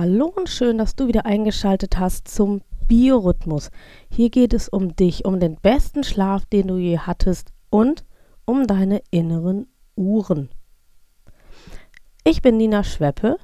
Hallo 0.00 0.26
und 0.26 0.48
schön, 0.48 0.78
dass 0.78 0.94
du 0.94 1.08
wieder 1.08 1.26
eingeschaltet 1.26 1.98
hast 1.98 2.28
zum 2.28 2.60
Biorhythmus. 2.86 3.72
Hier 4.08 4.30
geht 4.30 4.54
es 4.54 4.68
um 4.68 4.94
dich, 4.94 5.24
um 5.24 5.40
den 5.40 5.56
besten 5.56 6.04
Schlaf, 6.04 6.46
den 6.46 6.68
du 6.68 6.76
je 6.76 6.98
hattest 6.98 7.52
und 7.68 8.04
um 8.44 8.68
deine 8.68 9.02
inneren 9.10 9.66
Uhren. 9.96 10.50
Ich 12.22 12.42
bin 12.42 12.58
Nina 12.58 12.84
Schweppe. 12.84 13.38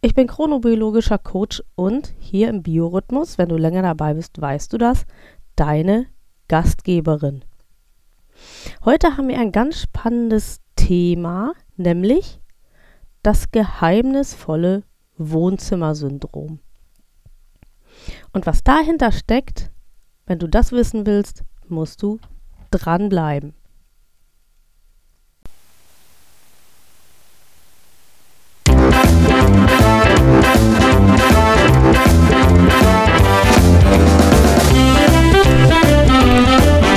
Ich 0.00 0.14
bin 0.14 0.28
chronobiologischer 0.28 1.18
Coach 1.18 1.60
und 1.74 2.14
hier 2.20 2.50
im 2.50 2.62
Biorhythmus, 2.62 3.36
wenn 3.36 3.48
du 3.48 3.56
länger 3.56 3.82
dabei 3.82 4.14
bist, 4.14 4.40
weißt 4.40 4.72
du 4.72 4.78
das, 4.78 5.06
deine 5.56 6.06
Gastgeberin. 6.46 7.44
Heute 8.84 9.16
haben 9.16 9.26
wir 9.26 9.40
ein 9.40 9.50
ganz 9.50 9.80
spannendes 9.80 10.60
Thema, 10.76 11.52
nämlich 11.76 12.40
das 13.24 13.50
geheimnisvolle 13.50 14.84
Wohnzimmersyndrom. 15.20 16.60
Und 18.32 18.46
was 18.46 18.64
dahinter 18.64 19.12
steckt, 19.12 19.70
wenn 20.26 20.38
du 20.38 20.48
das 20.48 20.72
wissen 20.72 21.06
willst, 21.06 21.44
musst 21.68 22.02
du 22.02 22.18
dranbleiben. 22.70 23.54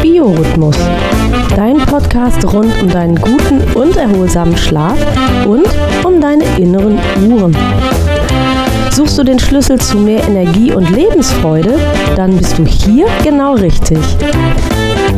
Biorhythmus. 0.01 0.77
Dein 1.55 1.77
Podcast 1.85 2.45
rund 2.53 2.81
um 2.81 2.89
deinen 2.89 3.15
guten 3.15 3.61
und 3.73 3.95
erholsamen 3.95 4.57
Schlaf 4.57 4.97
und 5.45 5.67
um 6.03 6.21
deine 6.21 6.43
inneren 6.57 6.99
Uhren. 7.29 7.55
Suchst 8.95 9.17
du 9.17 9.23
den 9.23 9.39
Schlüssel 9.39 9.79
zu 9.79 9.97
mehr 9.97 10.23
Energie 10.23 10.71
und 10.71 10.87
Lebensfreude? 10.91 11.79
Dann 12.15 12.37
bist 12.37 12.59
du 12.59 12.65
hier 12.65 13.07
genau 13.23 13.55
richtig. 13.55 13.97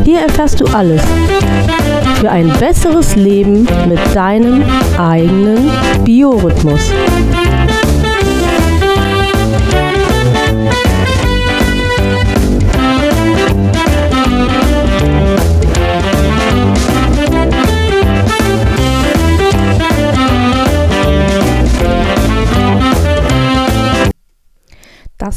Hier 0.06 0.20
erfährst 0.22 0.62
du 0.62 0.66
alles 0.68 1.02
für 2.22 2.32
ein 2.32 2.48
besseres 2.58 3.18
Leben 3.18 3.68
mit 3.90 4.00
deinem 4.16 4.64
eigenen 4.98 5.70
Biorhythmus. 6.06 6.90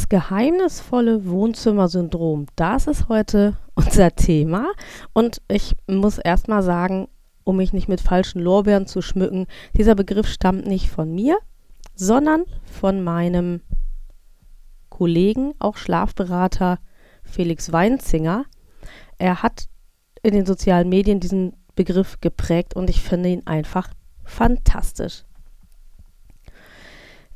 Das 0.09 0.23
geheimnisvolle 0.23 1.27
Wohnzimmersyndrom, 1.27 2.47
das 2.55 2.87
ist 2.87 3.09
heute 3.09 3.57
unser 3.75 4.15
Thema. 4.15 4.71
Und 5.13 5.39
ich 5.47 5.75
muss 5.87 6.17
erstmal 6.17 6.63
sagen, 6.63 7.07
um 7.43 7.57
mich 7.57 7.73
nicht 7.73 7.87
mit 7.87 8.01
falschen 8.01 8.41
Lorbeeren 8.41 8.87
zu 8.87 9.03
schmücken, 9.03 9.45
dieser 9.77 9.93
Begriff 9.93 10.27
stammt 10.27 10.65
nicht 10.65 10.89
von 10.89 11.13
mir, 11.13 11.37
sondern 11.93 12.45
von 12.63 13.03
meinem 13.03 13.61
Kollegen, 14.89 15.53
auch 15.59 15.77
Schlafberater 15.77 16.79
Felix 17.23 17.71
Weinzinger. 17.71 18.45
Er 19.19 19.43
hat 19.43 19.65
in 20.23 20.33
den 20.33 20.45
sozialen 20.47 20.89
Medien 20.89 21.19
diesen 21.19 21.53
Begriff 21.75 22.19
geprägt 22.19 22.75
und 22.75 22.89
ich 22.89 23.01
finde 23.01 23.29
ihn 23.29 23.45
einfach 23.45 23.89
fantastisch. 24.23 25.23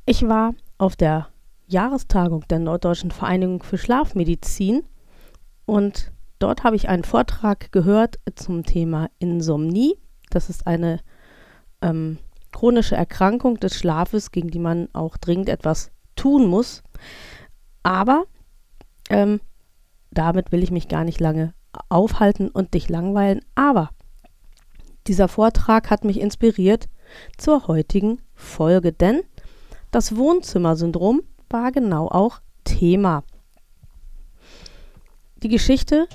Ich 0.06 0.28
war 0.28 0.56
auf 0.80 0.96
der 0.96 1.28
Jahrestagung 1.74 2.48
der 2.50 2.60
Norddeutschen 2.60 3.12
Vereinigung 3.12 3.64
für 3.64 3.78
Schlafmedizin 3.78 4.84
und 5.66 6.12
dort 6.40 6.64
habe 6.64 6.76
ich 6.76 6.88
einen 6.88 7.04
Vortrag 7.04 7.72
gehört 7.72 8.20
zum 8.36 8.64
Thema 8.64 9.10
Insomnie. 9.20 9.98
Das 10.30 10.50
ist 10.50 10.68
eine 10.68 11.00
ähm, 11.82 12.18
chronische 12.52 12.96
Erkrankung 12.96 13.60
des 13.60 13.76
Schlafes, 13.76 14.32
gegen 14.32 14.50
die 14.50 14.60
man 14.60 14.88
auch 14.94 15.18
dringend 15.18 15.50
etwas 15.50 15.92
tun 16.16 16.48
muss. 16.48 16.84
Aber 17.82 18.26
ähm, 19.10 19.42
damit 20.12 20.52
will 20.52 20.64
ich 20.64 20.72
mich 20.72 20.88
gar 20.88 21.04
nicht 21.04 21.20
lange 21.20 21.54
aufhalten 21.90 22.50
und 22.50 22.74
dich 22.74 22.88
langweilen. 22.88 23.42
Aber 23.56 23.90
dieser 25.08 25.28
Vortrag 25.28 25.90
hat 25.90 26.06
mich 26.06 26.22
inspiriert 26.22 26.88
zur 27.38 27.68
heutigen 27.68 28.22
Folge, 28.36 28.94
denn 28.94 29.22
das 29.92 30.16
Wohnzimmersyndrom 30.16 31.22
war 31.54 31.72
genau 31.72 32.08
auch 32.08 32.42
Thema. 32.64 33.24
Die 35.38 35.50
Geschichte, 35.50 36.08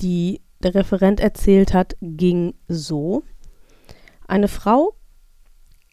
die 0.00 0.42
der 0.62 0.74
Referent 0.74 1.20
erzählt 1.20 1.72
hat, 1.74 1.96
ging 2.00 2.54
so. 2.68 3.22
Eine 4.26 4.48
Frau 4.48 4.94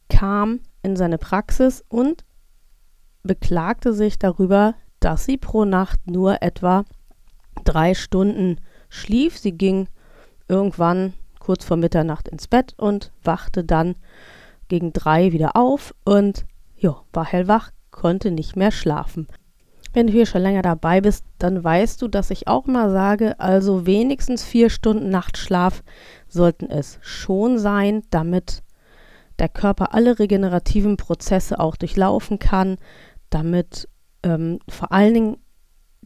kam 0.10 0.62
in 0.82 0.96
seine 0.96 1.18
Praxis 1.18 1.84
und 1.88 2.24
beklagte 3.24 3.94
sich 3.94 4.18
darüber, 4.18 4.76
dass 5.00 5.26
sie 5.26 5.38
pro 5.38 5.66
Nacht 5.66 6.08
nur 6.08 6.42
etwa 6.42 6.86
drei 7.64 7.94
Stunden 7.94 8.60
schlief. 8.90 9.38
Sie 9.38 9.52
ging 9.52 9.88
irgendwann 10.48 11.14
kurz 11.40 11.66
vor 11.66 11.78
Mitternacht 11.78 12.28
ins 12.28 12.48
Bett 12.48 12.74
und 12.78 13.12
wachte 13.24 13.64
dann 13.64 13.96
gegen 14.68 14.94
drei 14.94 15.32
wieder 15.32 15.56
auf 15.56 15.94
und 16.06 16.46
ja, 16.78 17.02
war 17.12 17.26
hellwach, 17.26 17.72
konnte 18.00 18.32
nicht 18.32 18.56
mehr 18.56 18.72
schlafen. 18.72 19.28
Wenn 19.92 20.08
du 20.08 20.14
hier 20.14 20.26
schon 20.26 20.42
länger 20.42 20.62
dabei 20.62 21.02
bist, 21.02 21.26
dann 21.38 21.64
weißt 21.64 22.02
du, 22.02 22.08
dass 22.08 22.32
ich 22.32 22.48
auch 22.48 22.66
mal 22.66 22.92
sage, 22.92 23.38
also 23.40 23.86
wenigstens 23.86 24.44
vier 24.46 24.70
Stunden 24.70 25.10
Nachtschlaf 25.10 25.84
sollten 26.30 26.70
es 26.70 26.98
schon 27.02 27.58
sein, 27.60 28.04
damit 28.10 28.64
der 29.38 29.50
Körper 29.50 29.94
alle 29.94 30.18
regenerativen 30.18 30.96
Prozesse 30.96 31.60
auch 31.60 31.76
durchlaufen 31.76 32.40
kann, 32.40 32.78
damit 33.30 33.90
ähm, 34.24 34.60
vor 34.70 34.94
allen 34.94 35.14
Dingen 35.14 35.38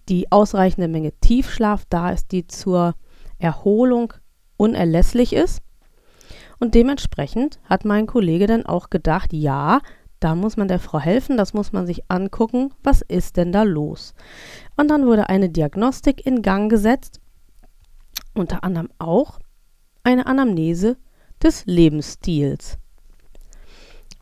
die 0.09 0.31
ausreichende 0.31 0.87
Menge 0.87 1.11
Tiefschlaf 1.19 1.83
da 1.89 2.09
ist, 2.09 2.31
die 2.31 2.47
zur 2.47 2.95
Erholung 3.37 4.13
unerlässlich 4.57 5.33
ist. 5.33 5.61
Und 6.59 6.73
dementsprechend 6.73 7.59
hat 7.65 7.85
mein 7.85 8.07
Kollege 8.07 8.47
dann 8.47 8.65
auch 8.65 8.89
gedacht, 8.89 9.33
ja, 9.33 9.81
da 10.23 10.35
muss 10.35 10.55
man 10.55 10.67
der 10.67 10.79
Frau 10.79 10.99
helfen, 10.99 11.35
das 11.35 11.53
muss 11.53 11.73
man 11.73 11.85
sich 11.85 12.09
angucken, 12.09 12.71
was 12.81 13.01
ist 13.01 13.37
denn 13.37 13.51
da 13.51 13.63
los. 13.63 14.13
Und 14.77 14.89
dann 14.89 15.05
wurde 15.05 15.29
eine 15.29 15.49
Diagnostik 15.49 16.25
in 16.25 16.41
Gang 16.41 16.69
gesetzt, 16.69 17.19
unter 18.33 18.63
anderem 18.63 18.89
auch 18.99 19.39
eine 20.03 20.25
Anamnese 20.25 20.97
des 21.41 21.65
Lebensstils. 21.65 22.77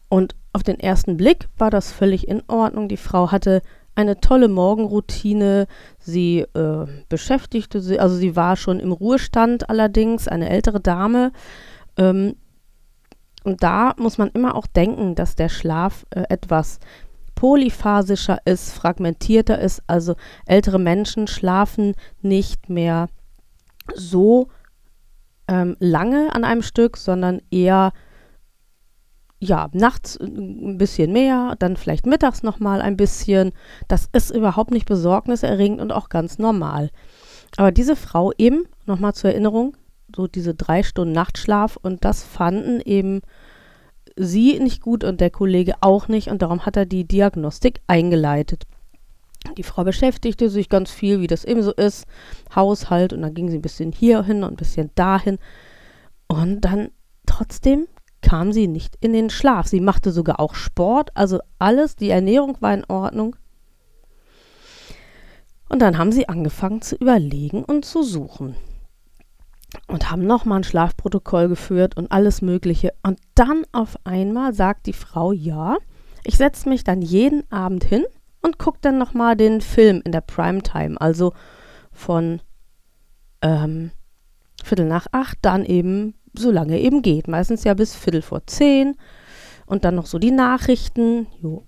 Und 0.09 0.35
auf 0.53 0.63
den 0.63 0.79
ersten 0.79 1.17
Blick 1.17 1.47
war 1.57 1.69
das 1.69 1.91
völlig 1.91 2.27
in 2.27 2.41
Ordnung. 2.47 2.89
Die 2.89 2.97
Frau 2.97 3.31
hatte 3.31 3.61
eine 3.95 4.19
tolle 4.19 4.47
Morgenroutine. 4.47 5.67
Sie 5.99 6.39
äh, 6.39 6.87
beschäftigte 7.09 7.79
sich, 7.79 8.01
also 8.01 8.15
sie 8.15 8.35
war 8.35 8.55
schon 8.55 8.79
im 8.79 8.91
Ruhestand 8.91 9.69
allerdings, 9.69 10.27
eine 10.27 10.49
ältere 10.49 10.79
Dame. 10.79 11.31
Ähm, 11.97 12.35
und 13.43 13.63
da 13.63 13.93
muss 13.97 14.17
man 14.17 14.29
immer 14.29 14.55
auch 14.55 14.67
denken, 14.67 15.15
dass 15.15 15.35
der 15.35 15.49
Schlaf 15.49 16.05
äh, 16.11 16.23
etwas 16.29 16.79
polyphasischer 17.35 18.39
ist, 18.45 18.71
fragmentierter 18.73 19.59
ist. 19.59 19.81
Also 19.87 20.15
ältere 20.45 20.79
Menschen 20.79 21.27
schlafen 21.27 21.95
nicht 22.21 22.69
mehr 22.69 23.07
so 23.95 24.49
ähm, 25.47 25.75
lange 25.79 26.33
an 26.35 26.43
einem 26.43 26.61
Stück, 26.61 26.97
sondern 26.97 27.41
eher 27.49 27.93
ja, 29.43 29.69
nachts 29.73 30.19
ein 30.19 30.77
bisschen 30.77 31.11
mehr, 31.11 31.55
dann 31.57 31.75
vielleicht 31.75 32.05
mittags 32.05 32.43
nochmal 32.43 32.79
ein 32.79 32.95
bisschen. 32.95 33.53
Das 33.87 34.07
ist 34.13 34.29
überhaupt 34.29 34.69
nicht 34.69 34.85
besorgniserregend 34.85 35.81
und 35.81 35.91
auch 35.91 36.09
ganz 36.09 36.37
normal. 36.37 36.91
Aber 37.57 37.71
diese 37.71 37.95
Frau 37.95 38.31
eben, 38.37 38.65
nochmal 38.85 39.15
zur 39.15 39.31
Erinnerung, 39.31 39.75
so 40.15 40.27
diese 40.27 40.53
drei 40.53 40.83
Stunden 40.83 41.13
Nachtschlaf 41.13 41.77
und 41.81 42.05
das 42.05 42.23
fanden 42.23 42.81
eben 42.81 43.21
sie 44.15 44.59
nicht 44.59 44.81
gut 44.81 45.03
und 45.03 45.21
der 45.21 45.29
Kollege 45.29 45.75
auch 45.81 46.07
nicht 46.07 46.29
und 46.29 46.41
darum 46.41 46.65
hat 46.65 46.77
er 46.77 46.85
die 46.85 47.05
Diagnostik 47.05 47.81
eingeleitet. 47.87 48.65
Die 49.57 49.63
Frau 49.63 49.83
beschäftigte 49.83 50.49
sich 50.49 50.69
ganz 50.69 50.91
viel, 50.91 51.19
wie 51.19 51.27
das 51.27 51.45
eben 51.45 51.63
so 51.63 51.73
ist, 51.73 52.05
Haushalt 52.55 53.13
und 53.13 53.21
dann 53.21 53.33
ging 53.33 53.49
sie 53.49 53.57
ein 53.57 53.63
bisschen 53.63 53.91
hierhin 53.91 54.43
und 54.43 54.53
ein 54.53 54.57
bisschen 54.57 54.91
dahin 54.95 55.39
und 56.27 56.61
dann 56.61 56.89
trotzdem 57.25 57.87
kam 58.21 58.53
sie 58.53 58.67
nicht 58.67 58.97
in 59.01 59.13
den 59.13 59.31
Schlaf. 59.31 59.67
Sie 59.67 59.81
machte 59.81 60.11
sogar 60.11 60.39
auch 60.39 60.53
Sport, 60.53 61.09
also 61.15 61.39
alles, 61.57 61.95
die 61.95 62.11
Ernährung 62.11 62.57
war 62.59 62.73
in 62.73 62.85
Ordnung. 62.87 63.35
Und 65.69 65.81
dann 65.81 65.97
haben 65.97 66.11
sie 66.11 66.29
angefangen 66.29 66.81
zu 66.83 66.95
überlegen 66.97 67.63
und 67.63 67.83
zu 67.83 68.03
suchen 68.03 68.55
und 69.87 70.11
haben 70.11 70.25
nochmal 70.25 70.59
ein 70.59 70.63
Schlafprotokoll 70.63 71.47
geführt 71.47 71.97
und 71.97 72.11
alles 72.11 72.41
Mögliche. 72.41 72.93
Und 73.03 73.19
dann 73.35 73.63
auf 73.71 73.97
einmal 74.03 74.53
sagt 74.53 74.85
die 74.85 74.93
Frau, 74.93 75.31
ja, 75.31 75.77
Ich 76.23 76.37
setze 76.37 76.69
mich 76.69 76.83
dann 76.83 77.01
jeden 77.01 77.49
Abend 77.51 77.83
hin 77.83 78.05
und 78.41 78.59
gucke 78.59 78.79
dann 78.81 78.97
nochmal 78.97 79.35
den 79.35 79.61
Film 79.61 80.01
in 80.05 80.11
der 80.11 80.21
Primetime, 80.21 80.99
also 80.99 81.33
von 81.91 82.41
ähm, 83.41 83.91
Viertel 84.63 84.85
nach 84.85 85.07
acht, 85.11 85.39
dann 85.41 85.65
eben 85.65 86.13
so 86.33 86.51
lange 86.51 86.79
eben 86.79 87.01
geht. 87.01 87.27
Meistens 87.27 87.63
ja 87.63 87.73
bis 87.73 87.95
Viertel 87.95 88.21
vor 88.21 88.45
zehn 88.45 88.95
und 89.65 89.83
dann 89.83 89.95
noch 89.95 90.05
so 90.05 90.19
die 90.19 90.31
Nachrichten. 90.31 91.27
Jo. 91.41 91.65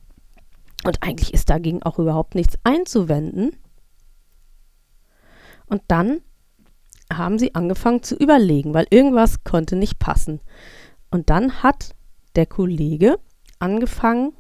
Und 0.84 1.02
eigentlich 1.02 1.34
ist 1.34 1.50
dagegen 1.50 1.82
auch 1.84 1.98
überhaupt 1.98 2.36
nichts 2.36 2.58
einzuwenden. 2.64 3.56
Und 5.66 5.82
dann 5.88 6.22
haben 7.18 7.40
sie 7.40 7.56
angefangen 7.56 8.04
zu 8.04 8.16
überlegen, 8.16 8.74
weil 8.74 8.88
irgendwas 8.90 9.44
konnte 9.44 9.76
nicht 9.76 10.00
passen. 10.00 10.40
Und 11.12 11.30
dann 11.30 11.64
hat 11.64 11.96
der 12.36 12.46
Kollege 12.46 13.20
angefangen, 13.60 14.34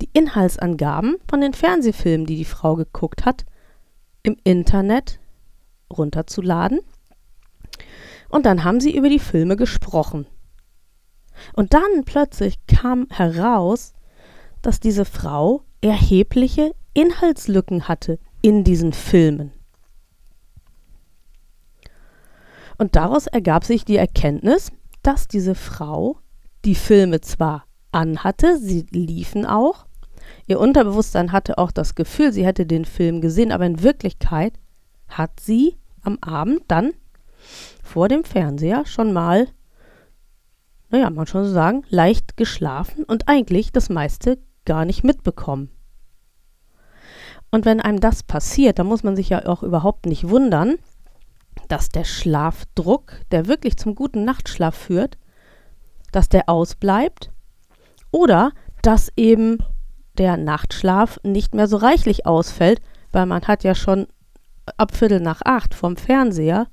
die 0.00 0.10
Inhaltsangaben 0.12 1.16
von 1.28 1.40
den 1.40 1.52
Fernsehfilmen, 1.52 2.26
die 2.26 2.36
die 2.36 2.44
Frau 2.44 2.76
geguckt 2.76 3.24
hat, 3.24 3.44
im 4.22 4.36
Internet 4.44 5.20
runterzuladen. 5.92 6.80
Und 8.28 8.46
dann 8.46 8.64
haben 8.64 8.80
sie 8.80 8.96
über 8.96 9.08
die 9.08 9.18
Filme 9.18 9.56
gesprochen. 9.56 10.26
Und 11.54 11.74
dann 11.74 12.04
plötzlich 12.04 12.58
kam 12.66 13.06
heraus, 13.10 13.94
dass 14.62 14.80
diese 14.80 15.04
Frau 15.04 15.62
erhebliche 15.80 16.74
Inhaltslücken 16.94 17.88
hatte 17.88 18.18
in 18.42 18.64
diesen 18.64 18.92
Filmen. 18.92 19.52
Und 22.80 22.96
daraus 22.96 23.26
ergab 23.26 23.64
sich 23.64 23.84
die 23.84 23.98
Erkenntnis, 23.98 24.72
dass 25.02 25.28
diese 25.28 25.54
Frau 25.54 26.16
die 26.64 26.74
Filme 26.74 27.20
zwar 27.20 27.66
anhatte, 27.92 28.56
sie 28.56 28.86
liefen 28.88 29.44
auch, 29.44 29.84
ihr 30.46 30.58
Unterbewusstsein 30.58 31.30
hatte 31.30 31.58
auch 31.58 31.72
das 31.72 31.94
Gefühl, 31.94 32.32
sie 32.32 32.46
hätte 32.46 32.64
den 32.64 32.86
Film 32.86 33.20
gesehen, 33.20 33.52
aber 33.52 33.66
in 33.66 33.82
Wirklichkeit 33.82 34.54
hat 35.08 35.40
sie 35.40 35.76
am 36.00 36.16
Abend 36.22 36.62
dann 36.68 36.92
vor 37.84 38.08
dem 38.08 38.24
Fernseher 38.24 38.86
schon 38.86 39.12
mal 39.12 39.48
naja, 40.88 41.10
man 41.10 41.26
schon 41.26 41.44
so 41.44 41.52
sagen, 41.52 41.84
leicht 41.90 42.38
geschlafen 42.38 43.04
und 43.04 43.28
eigentlich 43.28 43.72
das 43.72 43.90
meiste 43.90 44.38
gar 44.64 44.86
nicht 44.86 45.04
mitbekommen. 45.04 45.68
Und 47.50 47.66
wenn 47.66 47.82
einem 47.82 48.00
das 48.00 48.22
passiert, 48.22 48.78
dann 48.78 48.86
muss 48.86 49.02
man 49.02 49.16
sich 49.16 49.28
ja 49.28 49.44
auch 49.44 49.62
überhaupt 49.62 50.06
nicht 50.06 50.30
wundern, 50.30 50.76
dass 51.70 51.88
der 51.88 52.04
Schlafdruck, 52.04 53.12
der 53.30 53.46
wirklich 53.46 53.76
zum 53.76 53.94
guten 53.94 54.24
Nachtschlaf 54.24 54.74
führt, 54.74 55.18
dass 56.12 56.28
der 56.28 56.48
ausbleibt 56.48 57.30
oder 58.10 58.52
dass 58.82 59.12
eben 59.16 59.58
der 60.18 60.36
Nachtschlaf 60.36 61.20
nicht 61.22 61.54
mehr 61.54 61.68
so 61.68 61.76
reichlich 61.76 62.26
ausfällt, 62.26 62.80
weil 63.12 63.26
man 63.26 63.42
hat 63.42 63.64
ja 63.64 63.74
schon 63.74 64.06
ab 64.76 64.94
Viertel 64.94 65.20
nach 65.20 65.42
acht 65.44 65.74
vom 65.74 65.96
Fernseher, 65.96 66.66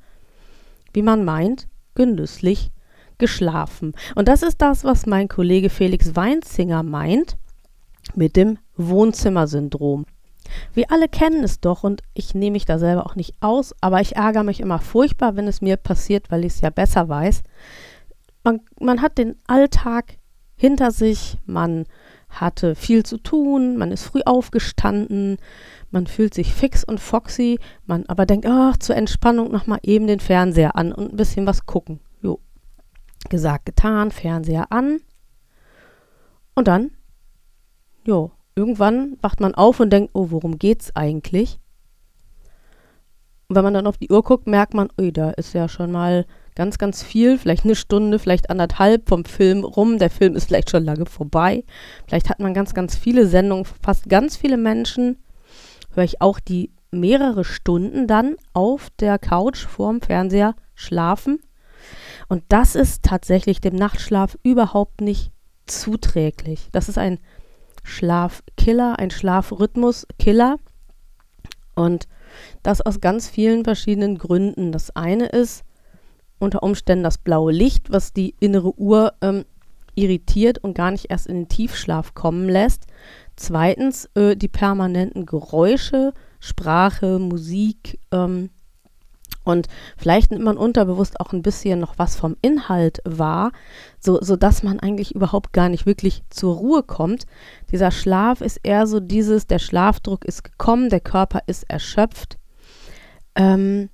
wie 0.93 1.01
man 1.01 1.23
meint, 1.23 1.67
genüsslich 1.95 2.71
geschlafen. 3.17 3.93
Und 4.15 4.27
das 4.27 4.43
ist 4.43 4.61
das, 4.61 4.83
was 4.83 5.05
mein 5.05 5.27
Kollege 5.27 5.69
Felix 5.69 6.15
Weinzinger 6.15 6.83
meint 6.83 7.37
mit 8.15 8.35
dem 8.35 8.57
Wohnzimmersyndrom. 8.75 10.05
Wir 10.73 10.91
alle 10.91 11.07
kennen 11.07 11.43
es 11.43 11.59
doch 11.59 11.83
und 11.83 12.01
ich 12.13 12.35
nehme 12.35 12.53
mich 12.53 12.65
da 12.65 12.77
selber 12.79 13.05
auch 13.05 13.15
nicht 13.15 13.35
aus, 13.39 13.75
aber 13.81 14.01
ich 14.01 14.15
ärgere 14.15 14.43
mich 14.43 14.59
immer 14.59 14.79
furchtbar, 14.79 15.35
wenn 15.35 15.47
es 15.47 15.61
mir 15.61 15.77
passiert, 15.77 16.29
weil 16.31 16.45
ich 16.45 16.53
es 16.53 16.61
ja 16.61 16.69
besser 16.69 17.09
weiß. 17.09 17.43
Man, 18.43 18.61
man 18.79 19.01
hat 19.01 19.17
den 19.17 19.35
Alltag 19.47 20.17
hinter 20.55 20.91
sich, 20.91 21.37
man 21.45 21.85
hatte 22.29 22.75
viel 22.75 23.03
zu 23.03 23.17
tun, 23.17 23.77
man 23.77 23.91
ist 23.91 24.03
früh 24.03 24.21
aufgestanden, 24.25 25.37
man 25.91 26.07
fühlt 26.07 26.33
sich 26.33 26.53
fix 26.53 26.83
und 26.83 26.99
foxy, 26.99 27.59
man 27.85 28.05
aber 28.07 28.25
denkt, 28.25 28.45
ach, 28.47 28.77
zur 28.77 28.95
Entspannung 28.95 29.51
nochmal 29.51 29.79
eben 29.83 30.07
den 30.07 30.19
Fernseher 30.19 30.75
an 30.75 30.91
und 30.91 31.13
ein 31.13 31.17
bisschen 31.17 31.47
was 31.47 31.65
gucken. 31.65 31.99
Gesagt, 33.29 33.65
getan, 33.65 34.11
Fernseher 34.11 34.71
an. 34.71 34.99
Und 36.55 36.67
dann, 36.67 36.91
jo, 38.05 38.31
irgendwann 38.57 39.17
wacht 39.21 39.39
man 39.39 39.55
auf 39.55 39.79
und 39.79 39.91
denkt, 39.91 40.09
oh, 40.13 40.31
worum 40.31 40.57
geht's 40.57 40.93
eigentlich? 40.95 41.59
Und 43.47 43.55
wenn 43.55 43.63
man 43.63 43.73
dann 43.73 43.87
auf 43.87 43.97
die 43.97 44.09
Uhr 44.09 44.23
guckt, 44.23 44.47
merkt 44.47 44.73
man, 44.73 44.89
ui, 44.99 45.13
da 45.13 45.29
ist 45.29 45.53
ja 45.53 45.69
schon 45.69 45.91
mal 45.91 46.25
ganz, 46.55 46.77
ganz 46.77 47.03
viel, 47.03 47.37
vielleicht 47.37 47.63
eine 47.63 47.75
Stunde, 47.75 48.19
vielleicht 48.19 48.49
anderthalb 48.49 49.07
vom 49.07 49.23
Film 49.23 49.63
rum. 49.63 49.99
Der 49.99 50.09
Film 50.09 50.35
ist 50.35 50.45
vielleicht 50.45 50.71
schon 50.71 50.83
lange 50.83 51.05
vorbei. 51.05 51.63
Vielleicht 52.07 52.29
hat 52.29 52.39
man 52.39 52.53
ganz, 52.53 52.73
ganz 52.73 52.97
viele 52.97 53.27
Sendungen, 53.27 53.63
fast 53.81 54.09
ganz 54.09 54.35
viele 54.35 54.57
Menschen. 54.57 55.17
Höre 55.93 56.03
ich 56.03 56.19
auch 56.19 56.39
die 56.39 56.71
mehrere 56.91 57.45
Stunden 57.45 58.07
dann 58.07 58.35
auf 58.53 58.89
der 58.99 59.19
Couch 59.19 59.65
vorm 59.65 60.01
Fernseher 60.01 60.55
schlafen. 60.73 61.39
Und 62.27 62.43
das 62.49 62.75
ist 62.75 63.03
tatsächlich 63.03 63.61
dem 63.61 63.75
Nachtschlaf 63.75 64.37
überhaupt 64.43 64.99
nicht 64.99 65.31
zuträglich. 65.67 66.69
Das 66.71 66.89
ist 66.89 66.97
ein 66.97 67.19
Schlafkiller, 67.87 68.99
ein 68.99 69.11
Schlafrhythmuskiller. 69.11 70.57
Und 71.75 72.07
das 72.63 72.81
aus 72.81 72.99
ganz 72.99 73.29
vielen 73.29 73.63
verschiedenen 73.63 74.17
Gründen. 74.17 74.71
Das 74.71 74.95
eine 74.95 75.27
ist 75.27 75.63
unter 76.39 76.63
Umständen 76.63 77.03
das 77.03 77.17
blaue 77.17 77.51
Licht, 77.51 77.91
was 77.91 78.13
die 78.13 78.35
innere 78.39 78.77
Uhr 78.77 79.13
ähm, 79.21 79.45
irritiert 79.95 80.59
und 80.59 80.75
gar 80.75 80.91
nicht 80.91 81.09
erst 81.09 81.27
in 81.27 81.35
den 81.35 81.47
Tiefschlaf 81.47 82.13
kommen 82.13 82.47
lässt. 82.47 82.85
Zweitens 83.35 84.09
äh, 84.15 84.35
die 84.35 84.47
permanenten 84.47 85.25
Geräusche, 85.25 86.13
Sprache, 86.39 87.19
Musik, 87.19 87.99
ähm, 88.11 88.49
und 89.47 89.67
vielleicht 89.95 90.31
nimmt 90.31 90.43
man 90.43 90.57
unterbewusst 90.57 91.21
auch 91.21 91.31
ein 91.31 91.41
bisschen 91.41 91.79
noch 91.79 91.97
was 91.97 92.17
vom 92.17 92.35
Inhalt 92.41 93.01
wahr, 93.05 93.53
so, 93.97 94.19
sodass 94.21 94.61
man 94.61 94.81
eigentlich 94.81 95.15
überhaupt 95.15 95.53
gar 95.53 95.69
nicht 95.69 95.85
wirklich 95.85 96.21
zur 96.29 96.55
Ruhe 96.55 96.83
kommt. 96.83 97.25
Dieser 97.71 97.91
Schlaf 97.91 98.41
ist 98.41 98.59
eher 98.63 98.87
so 98.87 98.99
dieses, 98.99 99.47
der 99.47 99.59
Schlafdruck 99.59 100.25
ist 100.25 100.43
gekommen, 100.43 100.89
der 100.89 100.99
Körper 100.99 101.43
ist 101.47 101.69
erschöpft. 101.69 102.37
Ähm, 103.35 103.89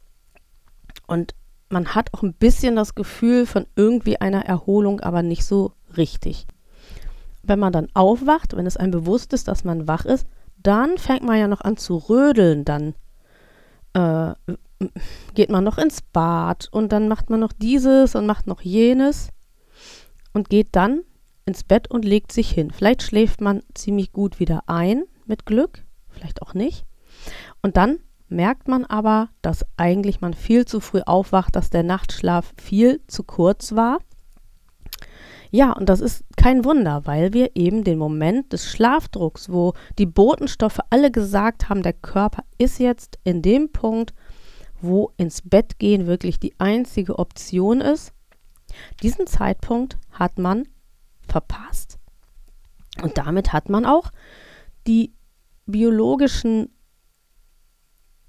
und 1.06 1.36
man 1.70 1.94
hat 1.94 2.14
auch 2.14 2.24
ein 2.24 2.34
bisschen 2.34 2.76
das 2.76 2.96
Gefühl 2.96 3.46
von 3.46 3.68
irgendwie 3.76 4.20
einer 4.20 4.46
Erholung, 4.46 5.02
aber 5.02 5.22
nicht 5.22 5.46
so 5.46 5.74
richtig. 5.98 6.48
Wenn 7.44 7.60
man 7.60 7.74
dann 7.74 7.90
aufwacht, 7.94 8.58
wenn 8.58 8.66
es 8.66 8.78
einem 8.78 8.92
bewusst 8.92 9.34
ist, 9.34 9.48
dass 9.48 9.64
man 9.64 9.88
wach 9.88 10.06
ist, 10.06 10.26
dann 10.58 10.98
fängt 10.98 11.24
man 11.24 11.38
ja 11.38 11.48
noch 11.48 11.62
an 11.62 11.78
zu 11.78 11.98
rödeln, 11.98 12.66
dann 12.66 12.96
äh, 13.94 14.34
geht 15.34 15.50
man 15.50 15.64
noch 15.64 15.78
ins 15.78 16.02
Bad 16.02 16.68
und 16.72 16.92
dann 16.92 17.08
macht 17.08 17.30
man 17.30 17.40
noch 17.40 17.54
dieses 17.54 18.16
und 18.16 18.26
macht 18.26 18.48
noch 18.48 18.62
jenes 18.62 19.30
und 20.34 20.50
geht 20.50 20.70
dann 20.72 21.04
ins 21.46 21.64
Bett 21.64 21.90
und 21.90 22.06
legt 22.06 22.32
sich 22.32 22.50
hin. 22.50 22.72
Vielleicht 22.72 23.04
schläft 23.04 23.42
man 23.42 23.62
ziemlich 23.74 24.12
gut 24.12 24.40
wieder 24.40 24.64
ein 24.68 25.04
mit 25.26 25.46
Glück, 25.46 25.84
vielleicht 26.10 26.42
auch 26.42 26.54
nicht. 26.54 26.86
Und 27.62 27.78
dann 27.78 28.00
merkt 28.30 28.68
man 28.68 28.86
aber, 28.86 29.30
dass 29.42 29.66
eigentlich 29.78 30.22
man 30.22 30.34
viel 30.34 30.66
zu 30.66 30.80
früh 30.80 31.02
aufwacht, 31.06 31.56
dass 31.56 31.70
der 31.70 31.84
Nachtschlaf 31.84 32.54
viel 32.62 33.02
zu 33.08 33.24
kurz 33.24 33.76
war. 33.76 34.00
Ja, 35.52 35.72
und 35.72 35.88
das 35.88 36.02
ist 36.02 36.24
kein 36.36 36.66
Wunder, 36.66 37.06
weil 37.06 37.32
wir 37.34 37.52
eben 37.56 37.84
den 37.84 38.00
Moment 38.00 38.54
des 38.54 38.66
Schlafdrucks, 38.66 39.52
wo 39.52 39.74
die 40.00 40.08
Botenstoffe 40.08 40.80
alle 40.90 41.12
gesagt 41.12 41.70
haben, 41.70 41.84
der 41.84 41.94
Körper 41.94 42.44
ist 42.58 42.80
jetzt 42.80 43.20
in 43.24 43.44
dem 43.44 43.72
Punkt, 43.72 44.16
wo 44.84 45.12
ins 45.18 45.42
Bett 45.42 45.80
gehen 45.80 46.06
wirklich 46.06 46.40
die 46.40 46.60
einzige 46.60 47.18
Option 47.18 47.82
ist. 47.82 48.14
Diesen 49.02 49.28
Zeitpunkt 49.28 49.98
hat 50.12 50.38
man 50.38 50.68
verpasst. 51.28 51.98
Und 53.02 53.18
damit 53.18 53.54
hat 53.54 53.70
man 53.70 53.86
auch 53.86 54.12
die 54.86 55.14
biologischen 55.66 56.70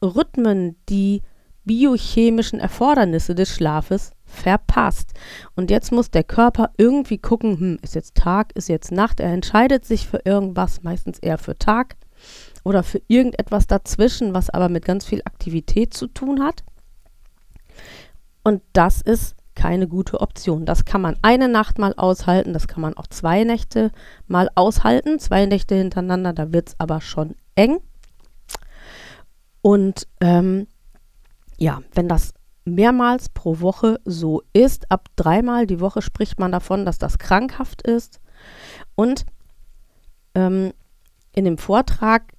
Rhythmen, 0.03 0.77
die 0.89 1.23
biochemischen 1.65 2.61
Erfordernisse 2.61 3.35
des 3.35 3.49
Schlafes 3.49 4.13
verpasst. 4.25 5.13
Und 5.57 5.71
jetzt 5.71 5.93
muss 5.93 6.11
der 6.11 6.25
Körper 6.25 6.71
irgendwie 6.77 7.19
gucken, 7.19 7.59
hm, 7.59 7.79
ist 7.83 7.95
jetzt 7.95 8.15
Tag, 8.15 8.53
ist 8.55 8.69
jetzt 8.69 8.93
Nacht. 8.93 9.19
Er 9.19 9.33
entscheidet 9.33 9.85
sich 9.85 10.07
für 10.07 10.21
irgendwas, 10.25 10.83
meistens 10.83 11.19
eher 11.19 11.39
für 11.39 11.59
Tag 11.59 11.97
oder 12.65 12.83
für 12.83 13.01
irgendetwas 13.07 13.67
dazwischen, 13.67 14.35
was 14.35 14.51
aber 14.51 14.69
mit 14.69 14.85
ganz 14.85 15.05
viel 15.05 15.23
Aktivität 15.25 15.95
zu 15.95 16.09
tun 16.09 16.43
hat. 16.43 16.65
Und 18.43 18.63
das 18.73 19.01
ist 19.01 19.37
keine 19.55 19.87
gute 19.87 20.21
Option. 20.21 20.67
Das 20.67 20.85
kann 20.85 21.01
man 21.01 21.17
eine 21.23 21.49
Nacht 21.49 21.79
mal 21.79 21.95
aushalten, 21.95 22.53
das 22.53 22.67
kann 22.67 22.81
man 22.81 22.95
auch 22.97 23.07
zwei 23.07 23.45
Nächte 23.45 23.93
mal 24.27 24.51
aushalten, 24.55 25.19
zwei 25.19 25.47
Nächte 25.47 25.77
hintereinander, 25.77 26.33
da 26.33 26.53
wird 26.53 26.71
es 26.71 26.81
aber 26.81 27.01
schon 27.01 27.37
eng. 27.55 27.79
Und 29.63 30.09
ähm, 30.21 30.67
ja, 31.57 31.81
wenn 31.95 32.09
das 32.09 32.35
mehrmals 32.65 33.29
pro 33.29 33.61
Woche 33.61 34.01
so 34.05 34.43
ist, 34.53 34.91
ab 34.91 35.09
dreimal 35.17 35.67
die 35.67 35.81
Woche 35.81 36.03
spricht 36.03 36.39
man 36.39 36.53
davon, 36.53 36.85
dass 36.85 36.99
das 36.99 37.19
krankhaft 37.19 37.83
ist. 37.83 38.21
Und 38.95 39.25
ähm, 40.35 40.73
in 41.33 41.45
dem 41.45 41.59
Vortrag 41.59 42.34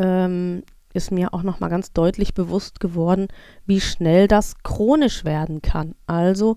ähm, 0.00 0.62
ist 0.92 1.12
mir 1.12 1.32
auch 1.34 1.42
noch 1.42 1.60
mal 1.60 1.68
ganz 1.68 1.92
deutlich 1.92 2.34
bewusst 2.34 2.80
geworden, 2.80 3.28
wie 3.66 3.80
schnell 3.80 4.26
das 4.26 4.54
chronisch 4.64 5.24
werden 5.24 5.62
kann. 5.62 5.94
Also 6.06 6.56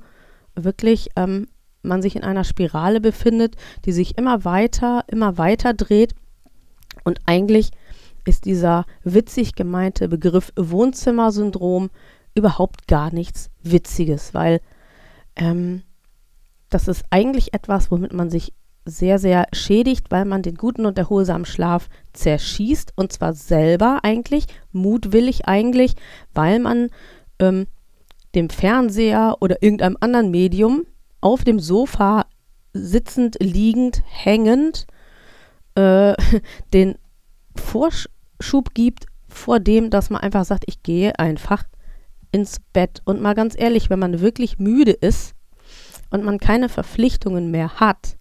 wirklich 0.55 1.09
ähm, 1.15 1.47
man 1.83 2.01
sich 2.01 2.15
in 2.15 2.23
einer 2.23 2.43
Spirale 2.43 3.01
befindet, 3.01 3.55
die 3.85 3.91
sich 3.91 4.17
immer 4.17 4.45
weiter, 4.45 5.03
immer 5.07 5.37
weiter 5.37 5.73
dreht. 5.73 6.15
Und 7.03 7.19
eigentlich 7.25 7.71
ist 8.25 8.45
dieser 8.45 8.85
witzig 9.03 9.55
gemeinte 9.55 10.07
Begriff 10.07 10.53
Wohnzimmersyndrom 10.55 11.89
überhaupt 12.33 12.87
gar 12.87 13.13
nichts 13.13 13.49
Witziges, 13.61 14.33
weil 14.33 14.61
ähm, 15.35 15.83
das 16.69 16.87
ist 16.87 17.03
eigentlich 17.11 17.53
etwas, 17.53 17.91
womit 17.91 18.13
man 18.13 18.29
sich 18.29 18.53
sehr, 18.85 19.19
sehr 19.19 19.47
schädigt, 19.53 20.11
weil 20.11 20.25
man 20.25 20.41
den 20.41 20.55
guten 20.55 20.85
und 20.85 20.97
erholsamen 20.97 21.45
Schlaf 21.45 21.89
zerschießt 22.13 22.93
und 22.95 23.13
zwar 23.13 23.33
selber 23.33 23.99
eigentlich, 24.03 24.45
mutwillig 24.71 25.47
eigentlich, 25.47 25.95
weil 26.33 26.59
man 26.59 26.89
ähm, 27.39 27.67
dem 28.35 28.49
Fernseher 28.49 29.37
oder 29.39 29.61
irgendeinem 29.61 29.97
anderen 29.99 30.31
Medium 30.31 30.85
auf 31.21 31.43
dem 31.43 31.59
Sofa 31.59 32.25
sitzend, 32.73 33.37
liegend, 33.39 34.03
hängend 34.07 34.87
äh, 35.75 36.13
den 36.73 36.95
Vorschub 37.55 38.73
gibt 38.73 39.05
vor 39.27 39.59
dem, 39.59 39.89
dass 39.89 40.09
man 40.09 40.21
einfach 40.21 40.45
sagt, 40.45 40.63
ich 40.67 40.83
gehe 40.83 41.17
einfach 41.19 41.63
ins 42.31 42.59
Bett. 42.73 43.01
Und 43.05 43.21
mal 43.21 43.35
ganz 43.35 43.55
ehrlich, 43.57 43.89
wenn 43.89 43.99
man 43.99 44.21
wirklich 44.21 44.59
müde 44.59 44.91
ist 44.91 45.33
und 46.09 46.23
man 46.23 46.39
keine 46.39 46.69
Verpflichtungen 46.69 47.51
mehr 47.51 47.79
hat, 47.79 48.17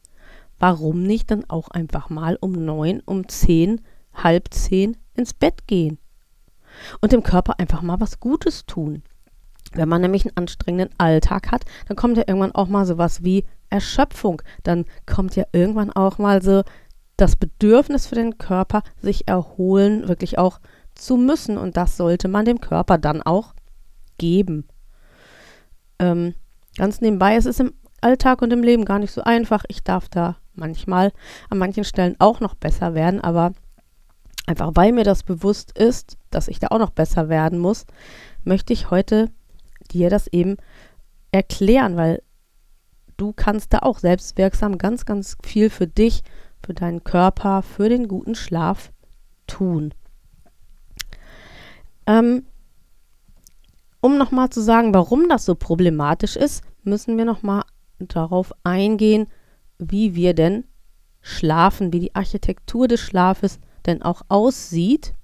warum 0.62 1.02
nicht 1.02 1.32
dann 1.32 1.44
auch 1.50 1.70
einfach 1.70 2.08
mal 2.08 2.38
um 2.40 2.52
neun, 2.52 3.02
um 3.04 3.26
zehn, 3.26 3.80
halb 4.14 4.54
zehn 4.54 4.96
ins 5.14 5.34
Bett 5.34 5.66
gehen? 5.66 5.98
Und 7.00 7.10
dem 7.10 7.24
Körper 7.24 7.58
einfach 7.58 7.82
mal 7.82 8.00
was 8.00 8.20
Gutes 8.20 8.64
tun. 8.64 9.02
Wenn 9.72 9.88
man 9.88 10.02
nämlich 10.02 10.24
einen 10.24 10.36
anstrengenden 10.36 10.94
Alltag 10.98 11.50
hat, 11.50 11.64
dann 11.88 11.96
kommt 11.96 12.16
ja 12.16 12.22
irgendwann 12.28 12.54
auch 12.54 12.68
mal 12.68 12.86
sowas 12.86 13.24
wie 13.24 13.44
Erschöpfung. 13.70 14.40
Dann 14.62 14.84
kommt 15.04 15.34
ja 15.34 15.44
irgendwann 15.50 15.90
auch 15.90 16.18
mal 16.18 16.40
so 16.42 16.62
das 17.16 17.34
Bedürfnis 17.34 18.06
für 18.06 18.14
den 18.14 18.38
Körper, 18.38 18.84
sich 19.00 19.26
erholen, 19.26 20.06
wirklich 20.06 20.38
auch 20.38 20.60
zu 20.94 21.16
müssen. 21.16 21.58
Und 21.58 21.76
das 21.76 21.96
sollte 21.96 22.28
man 22.28 22.44
dem 22.44 22.60
Körper 22.60 22.98
dann 22.98 23.20
auch 23.20 23.52
geben. 24.16 24.68
Ähm, 25.98 26.36
ganz 26.76 27.00
nebenbei, 27.00 27.34
es 27.34 27.46
ist 27.46 27.58
im 27.58 27.72
Alltag 28.00 28.42
und 28.42 28.52
im 28.52 28.62
Leben 28.62 28.84
gar 28.84 29.00
nicht 29.00 29.12
so 29.12 29.22
einfach. 29.22 29.64
Ich 29.66 29.82
darf 29.82 30.08
da 30.08 30.36
manchmal 30.54 31.12
an 31.50 31.58
manchen 31.58 31.84
Stellen 31.84 32.16
auch 32.18 32.40
noch 32.40 32.54
besser 32.54 32.94
werden, 32.94 33.20
aber 33.20 33.52
einfach 34.46 34.72
weil 34.74 34.92
mir 34.92 35.04
das 35.04 35.22
bewusst 35.22 35.76
ist, 35.78 36.16
dass 36.30 36.48
ich 36.48 36.58
da 36.58 36.68
auch 36.68 36.78
noch 36.78 36.90
besser 36.90 37.28
werden 37.28 37.58
muss, 37.58 37.86
möchte 38.44 38.72
ich 38.72 38.90
heute 38.90 39.30
dir 39.90 40.10
das 40.10 40.26
eben 40.26 40.56
erklären, 41.30 41.96
weil 41.96 42.22
du 43.16 43.32
kannst 43.32 43.72
da 43.72 43.78
auch 43.80 43.98
selbstwirksam 43.98 44.78
ganz, 44.78 45.04
ganz 45.06 45.36
viel 45.42 45.70
für 45.70 45.86
dich, 45.86 46.22
für 46.64 46.74
deinen 46.74 47.04
Körper, 47.04 47.62
für 47.62 47.88
den 47.88 48.08
guten 48.08 48.34
Schlaf 48.34 48.92
tun. 49.46 49.94
Ähm, 52.06 52.46
um 54.00 54.18
nochmal 54.18 54.50
zu 54.50 54.60
sagen, 54.60 54.92
warum 54.94 55.28
das 55.28 55.44
so 55.44 55.54
problematisch 55.54 56.36
ist, 56.36 56.64
müssen 56.82 57.16
wir 57.16 57.24
nochmal 57.24 57.62
darauf 58.00 58.52
eingehen, 58.64 59.28
wie 59.90 60.14
wir 60.14 60.34
denn 60.34 60.64
schlafen, 61.20 61.92
wie 61.92 62.00
die 62.00 62.14
Architektur 62.14 62.88
des 62.88 63.00
Schlafes 63.00 63.58
denn 63.86 64.02
auch 64.02 64.22
aussieht. 64.28 65.14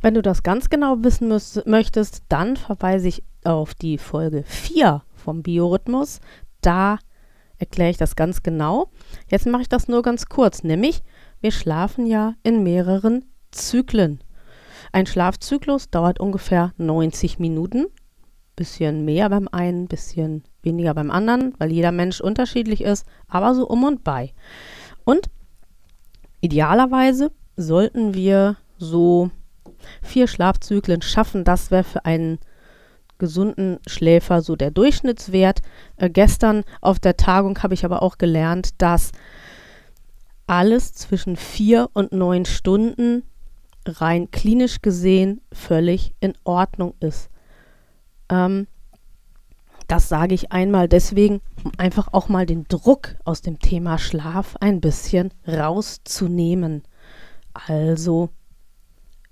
Wenn 0.00 0.14
du 0.14 0.22
das 0.22 0.42
ganz 0.42 0.68
genau 0.68 0.96
wissen 1.02 1.28
müsst, 1.28 1.66
möchtest, 1.66 2.24
dann 2.28 2.56
verweise 2.56 3.08
ich 3.08 3.22
auf 3.44 3.74
die 3.74 3.98
Folge 3.98 4.42
4 4.44 5.02
vom 5.14 5.42
Biorhythmus. 5.42 6.20
Da 6.60 6.98
erkläre 7.58 7.90
ich 7.90 7.96
das 7.96 8.16
ganz 8.16 8.42
genau. 8.42 8.90
Jetzt 9.28 9.46
mache 9.46 9.62
ich 9.62 9.68
das 9.68 9.88
nur 9.88 10.02
ganz 10.02 10.26
kurz, 10.26 10.62
nämlich 10.62 11.02
wir 11.40 11.52
schlafen 11.52 12.06
ja 12.06 12.34
in 12.42 12.62
mehreren 12.62 13.24
Zyklen. 13.50 14.22
Ein 14.92 15.06
Schlafzyklus 15.06 15.90
dauert 15.90 16.20
ungefähr 16.20 16.72
90 16.76 17.38
Minuten, 17.38 17.86
bisschen 18.56 19.04
mehr 19.04 19.28
beim 19.30 19.48
einen, 19.50 19.88
bisschen 19.88 20.44
weniger 20.64 20.94
beim 20.94 21.10
anderen, 21.10 21.54
weil 21.58 21.72
jeder 21.72 21.92
Mensch 21.92 22.20
unterschiedlich 22.20 22.82
ist, 22.82 23.06
aber 23.28 23.54
so 23.54 23.66
um 23.66 23.84
und 23.84 24.04
bei. 24.04 24.32
Und 25.04 25.28
idealerweise 26.40 27.30
sollten 27.56 28.14
wir 28.14 28.56
so 28.78 29.30
vier 30.02 30.26
Schlafzyklen 30.26 31.02
schaffen. 31.02 31.44
Das 31.44 31.70
wäre 31.70 31.84
für 31.84 32.04
einen 32.04 32.38
gesunden 33.18 33.78
Schläfer 33.86 34.42
so 34.42 34.56
der 34.56 34.70
Durchschnittswert. 34.70 35.60
Äh, 35.96 36.10
gestern 36.10 36.64
auf 36.80 36.98
der 36.98 37.16
Tagung 37.16 37.62
habe 37.62 37.74
ich 37.74 37.84
aber 37.84 38.02
auch 38.02 38.18
gelernt, 38.18 38.70
dass 38.78 39.12
alles 40.46 40.92
zwischen 40.92 41.36
vier 41.36 41.88
und 41.94 42.12
neun 42.12 42.44
Stunden 42.44 43.22
rein 43.86 44.30
klinisch 44.30 44.82
gesehen 44.82 45.40
völlig 45.52 46.14
in 46.20 46.34
Ordnung 46.44 46.94
ist. 47.00 47.30
Ähm, 48.28 48.66
das 49.86 50.08
sage 50.08 50.34
ich 50.34 50.52
einmal 50.52 50.88
deswegen, 50.88 51.40
um 51.62 51.72
einfach 51.76 52.08
auch 52.12 52.28
mal 52.28 52.46
den 52.46 52.64
Druck 52.64 53.16
aus 53.24 53.42
dem 53.42 53.58
Thema 53.58 53.98
Schlaf 53.98 54.56
ein 54.60 54.80
bisschen 54.80 55.32
rauszunehmen. 55.46 56.82
Also, 57.52 58.30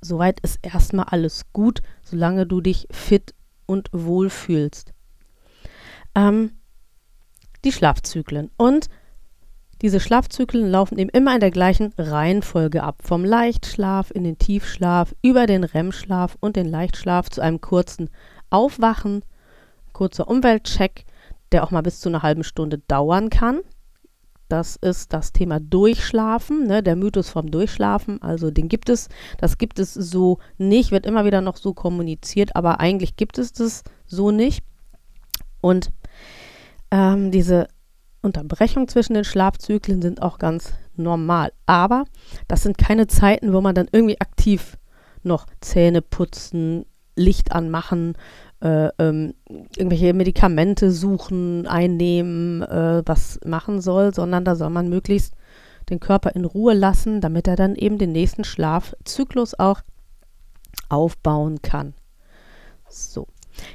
soweit 0.00 0.40
ist 0.40 0.58
erstmal 0.62 1.06
alles 1.06 1.52
gut, 1.52 1.80
solange 2.02 2.46
du 2.46 2.60
dich 2.60 2.86
fit 2.90 3.34
und 3.66 3.88
wohl 3.92 4.30
fühlst. 4.30 4.92
Ähm, 6.14 6.52
die 7.64 7.72
Schlafzyklen. 7.72 8.50
Und 8.56 8.88
diese 9.80 9.98
Schlafzyklen 9.98 10.70
laufen 10.70 10.98
eben 10.98 11.10
immer 11.10 11.34
in 11.34 11.40
der 11.40 11.50
gleichen 11.50 11.92
Reihenfolge 11.98 12.82
ab. 12.82 13.02
Vom 13.02 13.24
Leichtschlaf 13.24 14.12
in 14.12 14.22
den 14.22 14.38
Tiefschlaf, 14.38 15.14
über 15.22 15.46
den 15.46 15.64
REM-Schlaf 15.64 16.36
und 16.40 16.56
den 16.56 16.66
Leichtschlaf 16.66 17.30
zu 17.30 17.40
einem 17.40 17.60
kurzen 17.60 18.10
Aufwachen, 18.50 19.24
kurzer 19.92 20.28
Umweltcheck, 20.28 21.04
der 21.52 21.64
auch 21.64 21.70
mal 21.70 21.82
bis 21.82 22.00
zu 22.00 22.08
einer 22.08 22.22
halben 22.22 22.44
Stunde 22.44 22.78
dauern 22.78 23.30
kann. 23.30 23.60
Das 24.48 24.76
ist 24.76 25.14
das 25.14 25.32
Thema 25.32 25.60
Durchschlafen, 25.60 26.66
ne, 26.66 26.82
der 26.82 26.94
Mythos 26.94 27.30
vom 27.30 27.50
Durchschlafen. 27.50 28.20
Also 28.20 28.50
den 28.50 28.68
gibt 28.68 28.90
es, 28.90 29.08
das 29.38 29.56
gibt 29.56 29.78
es 29.78 29.94
so 29.94 30.38
nicht, 30.58 30.90
wird 30.90 31.06
immer 31.06 31.24
wieder 31.24 31.40
noch 31.40 31.56
so 31.56 31.72
kommuniziert, 31.72 32.54
aber 32.54 32.78
eigentlich 32.78 33.16
gibt 33.16 33.38
es 33.38 33.54
das 33.54 33.82
so 34.04 34.30
nicht. 34.30 34.62
Und 35.62 35.90
ähm, 36.90 37.30
diese 37.30 37.68
Unterbrechung 38.20 38.88
zwischen 38.88 39.14
den 39.14 39.24
Schlafzyklen 39.24 40.02
sind 40.02 40.20
auch 40.20 40.38
ganz 40.38 40.74
normal. 40.96 41.52
Aber 41.66 42.04
das 42.46 42.62
sind 42.62 42.76
keine 42.76 43.06
Zeiten, 43.06 43.52
wo 43.52 43.60
man 43.60 43.74
dann 43.74 43.88
irgendwie 43.90 44.20
aktiv 44.20 44.76
noch 45.22 45.46
Zähne 45.60 46.02
putzen, 46.02 46.84
Licht 47.16 47.52
anmachen, 47.52 48.14
äh, 48.62 48.90
ähm, 48.98 49.34
irgendwelche 49.76 50.14
Medikamente 50.14 50.92
suchen, 50.92 51.66
einnehmen, 51.66 52.62
äh, 52.62 53.02
was 53.04 53.40
machen 53.44 53.80
soll, 53.80 54.14
sondern 54.14 54.44
da 54.44 54.54
soll 54.54 54.70
man 54.70 54.88
möglichst 54.88 55.34
den 55.90 55.98
Körper 55.98 56.34
in 56.36 56.44
Ruhe 56.44 56.72
lassen, 56.72 57.20
damit 57.20 57.48
er 57.48 57.56
dann 57.56 57.74
eben 57.74 57.98
den 57.98 58.12
nächsten 58.12 58.44
Schlafzyklus 58.44 59.58
auch 59.58 59.80
aufbauen 60.88 61.60
kann. 61.62 61.94
So, 62.88 63.26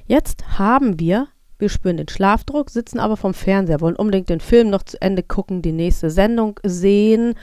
jetzt 0.05 0.57
haben 0.57 0.99
wir 0.99 1.27
wir 1.59 1.69
spüren 1.69 1.97
den 1.97 2.07
Schlafdruck, 2.07 2.69
sitzen 2.69 2.99
aber 2.99 3.17
vom 3.17 3.33
Fernseher, 3.33 3.81
wollen 3.81 3.95
unbedingt 3.95 4.29
den 4.29 4.39
Film 4.39 4.69
noch 4.69 4.83
zu 4.83 5.01
Ende 5.01 5.23
gucken, 5.23 5.61
die 5.61 5.71
nächste 5.71 6.09
Sendung 6.09 6.59
sehen, 6.63 7.33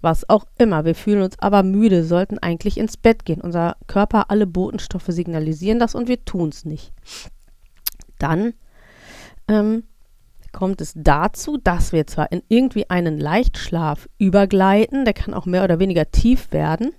was 0.00 0.28
auch 0.28 0.44
immer. 0.58 0.84
Wir 0.84 0.94
fühlen 0.94 1.22
uns 1.22 1.38
aber 1.38 1.62
müde, 1.62 2.04
sollten 2.04 2.38
eigentlich 2.38 2.78
ins 2.78 2.96
Bett 2.96 3.24
gehen. 3.24 3.40
Unser 3.40 3.76
Körper, 3.86 4.30
alle 4.30 4.46
Botenstoffe 4.46 5.06
signalisieren 5.08 5.78
das 5.78 5.94
und 5.94 6.08
wir 6.08 6.24
tun 6.24 6.48
es 6.48 6.64
nicht. 6.64 6.92
Dann 8.18 8.54
ähm, 9.46 9.84
kommt 10.52 10.80
es 10.80 10.92
dazu, 10.96 11.56
dass 11.56 11.92
wir 11.92 12.06
zwar 12.06 12.32
in 12.32 12.42
irgendwie 12.48 12.90
einen 12.90 13.18
Leichtschlaf 13.18 14.08
übergleiten, 14.18 15.04
der 15.04 15.14
kann 15.14 15.34
auch 15.34 15.46
mehr 15.46 15.64
oder 15.64 15.78
weniger 15.78 16.10
tief 16.10 16.52
werden, 16.52 16.92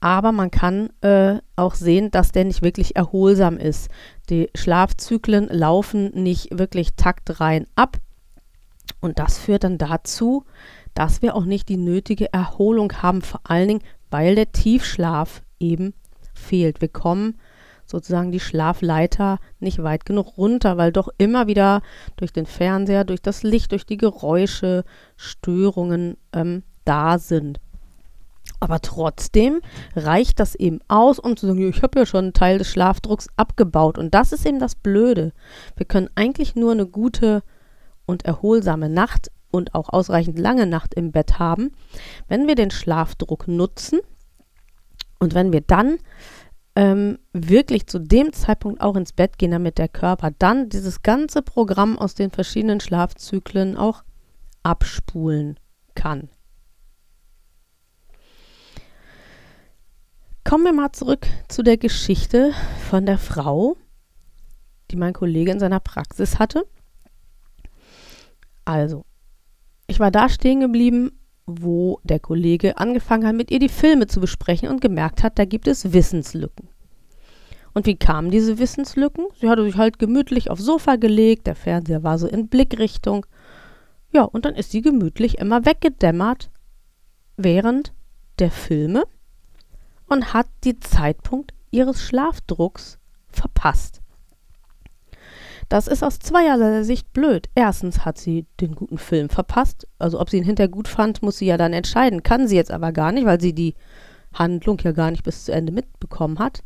aber 0.00 0.32
man 0.32 0.50
kann 0.50 0.90
äh, 1.00 1.38
auch 1.56 1.74
sehen, 1.74 2.10
dass 2.10 2.32
der 2.32 2.44
nicht 2.44 2.62
wirklich 2.62 2.96
erholsam 2.96 3.56
ist. 3.56 3.88
Die 4.28 4.50
Schlafzyklen 4.54 5.48
laufen 5.48 6.10
nicht 6.14 6.56
wirklich 6.56 6.94
taktrein 6.96 7.66
ab. 7.74 7.98
Und 9.00 9.18
das 9.18 9.38
führt 9.38 9.64
dann 9.64 9.78
dazu, 9.78 10.44
dass 10.94 11.22
wir 11.22 11.34
auch 11.34 11.44
nicht 11.44 11.68
die 11.68 11.76
nötige 11.76 12.32
Erholung 12.32 12.92
haben, 13.02 13.22
vor 13.22 13.40
allen 13.44 13.68
Dingen, 13.68 13.82
weil 14.10 14.34
der 14.34 14.52
Tiefschlaf 14.52 15.42
eben 15.58 15.94
fehlt. 16.34 16.80
Wir 16.80 16.88
kommen 16.88 17.38
sozusagen 17.84 18.32
die 18.32 18.40
Schlafleiter 18.40 19.38
nicht 19.60 19.82
weit 19.82 20.04
genug 20.04 20.36
runter, 20.36 20.76
weil 20.76 20.92
doch 20.92 21.08
immer 21.18 21.46
wieder 21.46 21.82
durch 22.16 22.32
den 22.32 22.46
Fernseher, 22.46 23.04
durch 23.04 23.22
das 23.22 23.42
Licht, 23.42 23.72
durch 23.72 23.86
die 23.86 23.96
Geräusche, 23.96 24.84
Störungen 25.16 26.16
ähm, 26.32 26.62
da 26.84 27.18
sind. 27.18 27.60
Aber 28.66 28.80
trotzdem 28.80 29.60
reicht 29.94 30.40
das 30.40 30.56
eben 30.56 30.80
aus, 30.88 31.20
um 31.20 31.36
zu 31.36 31.46
sagen, 31.46 31.68
ich 31.68 31.84
habe 31.84 32.00
ja 32.00 32.04
schon 32.04 32.24
einen 32.24 32.32
Teil 32.32 32.58
des 32.58 32.68
Schlafdrucks 32.68 33.28
abgebaut. 33.36 33.96
Und 33.96 34.12
das 34.12 34.32
ist 34.32 34.44
eben 34.44 34.58
das 34.58 34.74
Blöde. 34.74 35.32
Wir 35.76 35.86
können 35.86 36.10
eigentlich 36.16 36.56
nur 36.56 36.72
eine 36.72 36.84
gute 36.84 37.44
und 38.06 38.24
erholsame 38.24 38.88
Nacht 38.88 39.30
und 39.52 39.76
auch 39.76 39.88
ausreichend 39.90 40.36
lange 40.36 40.66
Nacht 40.66 40.94
im 40.94 41.12
Bett 41.12 41.38
haben, 41.38 41.70
wenn 42.26 42.48
wir 42.48 42.56
den 42.56 42.72
Schlafdruck 42.72 43.46
nutzen 43.46 44.00
und 45.20 45.36
wenn 45.36 45.52
wir 45.52 45.60
dann 45.60 45.98
ähm, 46.74 47.20
wirklich 47.32 47.86
zu 47.86 48.00
dem 48.00 48.32
Zeitpunkt 48.32 48.80
auch 48.80 48.96
ins 48.96 49.12
Bett 49.12 49.38
gehen, 49.38 49.52
damit 49.52 49.78
der 49.78 49.88
Körper 49.88 50.32
dann 50.36 50.70
dieses 50.70 51.02
ganze 51.02 51.40
Programm 51.40 51.96
aus 52.00 52.16
den 52.16 52.32
verschiedenen 52.32 52.80
Schlafzyklen 52.80 53.76
auch 53.76 54.02
abspulen 54.64 55.60
kann. 55.94 56.30
Kommen 60.48 60.62
wir 60.62 60.72
mal 60.72 60.92
zurück 60.92 61.26
zu 61.48 61.64
der 61.64 61.76
Geschichte 61.76 62.52
von 62.88 63.04
der 63.04 63.18
Frau, 63.18 63.76
die 64.92 64.96
mein 64.96 65.12
Kollege 65.12 65.50
in 65.50 65.58
seiner 65.58 65.80
Praxis 65.80 66.38
hatte. 66.38 66.68
Also, 68.64 69.04
ich 69.88 69.98
war 69.98 70.12
da 70.12 70.28
stehen 70.28 70.60
geblieben, 70.60 71.18
wo 71.46 71.98
der 72.04 72.20
Kollege 72.20 72.78
angefangen 72.78 73.26
hat, 73.26 73.34
mit 73.34 73.50
ihr 73.50 73.58
die 73.58 73.68
Filme 73.68 74.06
zu 74.06 74.20
besprechen 74.20 74.68
und 74.68 74.80
gemerkt 74.80 75.24
hat, 75.24 75.36
da 75.36 75.44
gibt 75.44 75.66
es 75.66 75.92
Wissenslücken. 75.92 76.68
Und 77.74 77.86
wie 77.86 77.96
kamen 77.96 78.30
diese 78.30 78.60
Wissenslücken? 78.60 79.26
Sie 79.40 79.48
hatte 79.48 79.64
sich 79.64 79.76
halt 79.76 79.98
gemütlich 79.98 80.48
aufs 80.48 80.62
Sofa 80.62 80.94
gelegt, 80.94 81.48
der 81.48 81.56
Fernseher 81.56 82.04
war 82.04 82.18
so 82.18 82.28
in 82.28 82.46
Blickrichtung. 82.46 83.26
Ja, 84.12 84.22
und 84.22 84.44
dann 84.44 84.54
ist 84.54 84.70
sie 84.70 84.80
gemütlich 84.80 85.38
immer 85.38 85.66
weggedämmert 85.66 86.50
während 87.36 87.92
der 88.38 88.52
Filme 88.52 89.02
und 90.08 90.32
hat 90.32 90.46
den 90.64 90.80
Zeitpunkt 90.80 91.52
ihres 91.70 92.02
Schlafdrucks 92.02 92.98
verpasst. 93.28 94.00
Das 95.68 95.88
ist 95.88 96.04
aus 96.04 96.20
zweierlei 96.20 96.84
Sicht 96.84 97.12
blöd. 97.12 97.48
Erstens 97.54 98.04
hat 98.04 98.18
sie 98.18 98.46
den 98.60 98.76
guten 98.76 98.98
Film 98.98 99.28
verpasst. 99.28 99.88
Also 99.98 100.20
ob 100.20 100.30
sie 100.30 100.36
ihn 100.36 100.44
hinterher 100.44 100.68
gut 100.68 100.86
fand, 100.86 101.22
muss 101.22 101.38
sie 101.38 101.46
ja 101.46 101.56
dann 101.56 101.72
entscheiden. 101.72 102.22
Kann 102.22 102.46
sie 102.46 102.54
jetzt 102.54 102.70
aber 102.70 102.92
gar 102.92 103.10
nicht, 103.10 103.26
weil 103.26 103.40
sie 103.40 103.52
die 103.52 103.74
Handlung 104.32 104.78
ja 104.82 104.92
gar 104.92 105.10
nicht 105.10 105.24
bis 105.24 105.44
zu 105.44 105.52
Ende 105.52 105.72
mitbekommen 105.72 106.38
hat. 106.38 106.62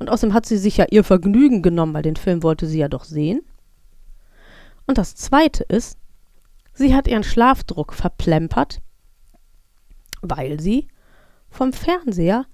Und 0.00 0.10
außerdem 0.10 0.34
hat 0.34 0.46
sie 0.46 0.56
sich 0.56 0.78
ja 0.78 0.86
ihr 0.90 1.04
Vergnügen 1.04 1.62
genommen, 1.62 1.94
weil 1.94 2.02
den 2.02 2.16
Film 2.16 2.42
wollte 2.42 2.66
sie 2.66 2.78
ja 2.78 2.88
doch 2.88 3.04
sehen. 3.04 3.42
Und 4.86 4.98
das 4.98 5.14
Zweite 5.14 5.62
ist, 5.64 5.98
sie 6.72 6.94
hat 6.94 7.06
ihren 7.06 7.22
Schlafdruck 7.22 7.92
verplempert, 7.92 8.80
weil 10.22 10.58
sie 10.58 10.88
vom 11.50 11.72
Fernseher 11.72 12.46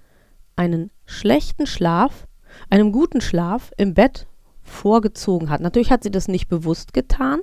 einen 0.57 0.91
schlechten 1.05 1.67
Schlaf, 1.67 2.27
einem 2.71 2.93
guten 2.93 3.21
Schlaf 3.21 3.73
im 3.77 3.95
Bett 3.95 4.27
vorgezogen 4.63 5.51
hat. 5.51 5.61
Natürlich 5.61 5.91
hat 5.91 6.03
sie 6.03 6.11
das 6.11 6.29
nicht 6.29 6.49
bewusst 6.49 6.93
getan, 6.93 7.41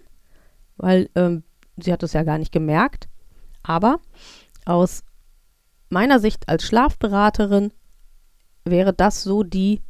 weil 0.78 1.10
ähm, 1.16 1.44
sie 1.78 1.94
hat 1.94 2.04
es 2.04 2.14
ja 2.14 2.24
gar 2.24 2.38
nicht 2.38 2.52
gemerkt. 2.52 3.08
Aber 3.62 4.00
aus 4.66 5.04
meiner 5.90 6.20
Sicht 6.20 6.50
als 6.50 6.64
Schlafberaterin 6.64 7.72
wäre 8.66 8.94
das 8.94 9.24
so 9.24 9.44
die 9.44 9.82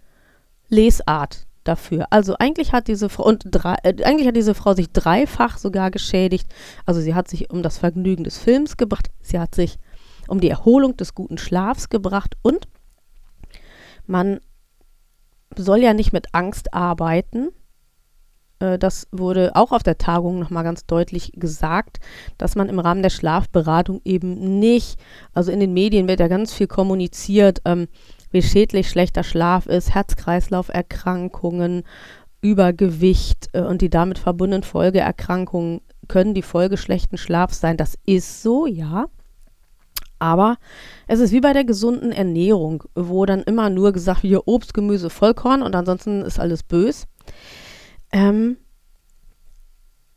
Lesart 0.70 1.48
dafür. 1.64 2.08
Also 2.10 2.36
eigentlich 2.38 2.74
hat 2.74 2.88
diese 2.88 3.10
Frau 3.10 3.26
und 3.26 3.44
drei, 3.46 3.76
äh, 3.84 4.04
eigentlich 4.04 4.28
hat 4.28 4.36
diese 4.36 4.54
Frau 4.54 4.74
sich 4.74 4.92
dreifach 4.92 5.58
sogar 5.58 5.92
geschädigt. 5.92 6.48
Also 6.86 7.02
sie 7.02 7.16
hat 7.16 7.28
sich 7.28 7.50
um 7.50 7.64
das 7.64 7.78
Vergnügen 7.78 8.24
des 8.24 8.38
Films 8.38 8.78
gebracht, 8.78 9.10
sie 9.22 9.40
hat 9.40 9.56
sich 9.56 9.78
um 10.28 10.40
die 10.40 10.50
Erholung 10.50 10.98
des 10.98 11.16
guten 11.16 11.38
Schlafs 11.38 11.90
gebracht 11.90 12.36
und 12.42 12.68
man 14.06 14.40
soll 15.56 15.80
ja 15.80 15.94
nicht 15.94 16.14
mit 16.14 16.34
Angst 16.34 16.74
arbeiten. 16.74 17.50
Äh, 18.60 18.80
das 18.80 19.08
wurde 19.12 19.56
auch 19.56 19.72
auf 19.72 19.84
der 19.84 19.98
Tagung 19.98 20.40
nochmal 20.40 20.64
ganz 20.64 20.86
deutlich 20.86 21.34
gesagt, 21.36 22.00
dass 22.38 22.56
man 22.56 22.70
im 22.70 22.80
Rahmen 22.80 23.04
der 23.04 23.10
Schlafberatung 23.10 24.02
eben 24.06 24.60
nicht, 24.60 25.00
also 25.34 25.52
in 25.52 25.60
den 25.60 25.74
Medien 25.74 26.08
wird 26.08 26.20
ja 26.20 26.28
ganz 26.28 26.54
viel 26.54 26.68
kommuniziert, 26.68 27.62
ähm, 27.66 27.88
wie 28.32 28.42
schädlich 28.42 28.90
schlechter 28.90 29.24
Schlaf 29.24 29.68
ist, 29.68 29.94
Herz-Kreislauf-Erkrankungen, 29.94 31.84
Übergewicht 32.42 33.50
äh, 33.54 33.62
und 33.62 33.82
die 33.82 33.90
damit 33.90 34.20
verbundenen 34.20 34.64
Folgeerkrankungen 34.64 35.82
können 36.08 36.34
die 36.34 36.42
Folge 36.42 36.78
schlechten 36.78 37.18
Schlafs 37.18 37.60
sein. 37.60 37.78
Das 37.78 37.98
ist 38.06 38.42
so, 38.42 38.66
ja. 38.66 39.06
Aber 40.24 40.56
es 41.06 41.20
ist 41.20 41.34
wie 41.34 41.42
bei 41.42 41.52
der 41.52 41.66
gesunden 41.66 42.14
Ernährung, 42.14 42.86
wo 42.96 43.26
dann 43.26 43.44
immer 43.44 43.70
nur 43.70 43.92
gesagt 43.92 44.24
wird, 44.24 44.44
Obst, 44.46 44.74
Gemüse, 44.74 45.10
Vollkorn 45.10 45.62
und 45.62 45.76
ansonsten 45.76 46.22
ist 46.22 46.40
alles 46.40 46.64
bös. 46.64 47.08
Ähm, 48.14 48.56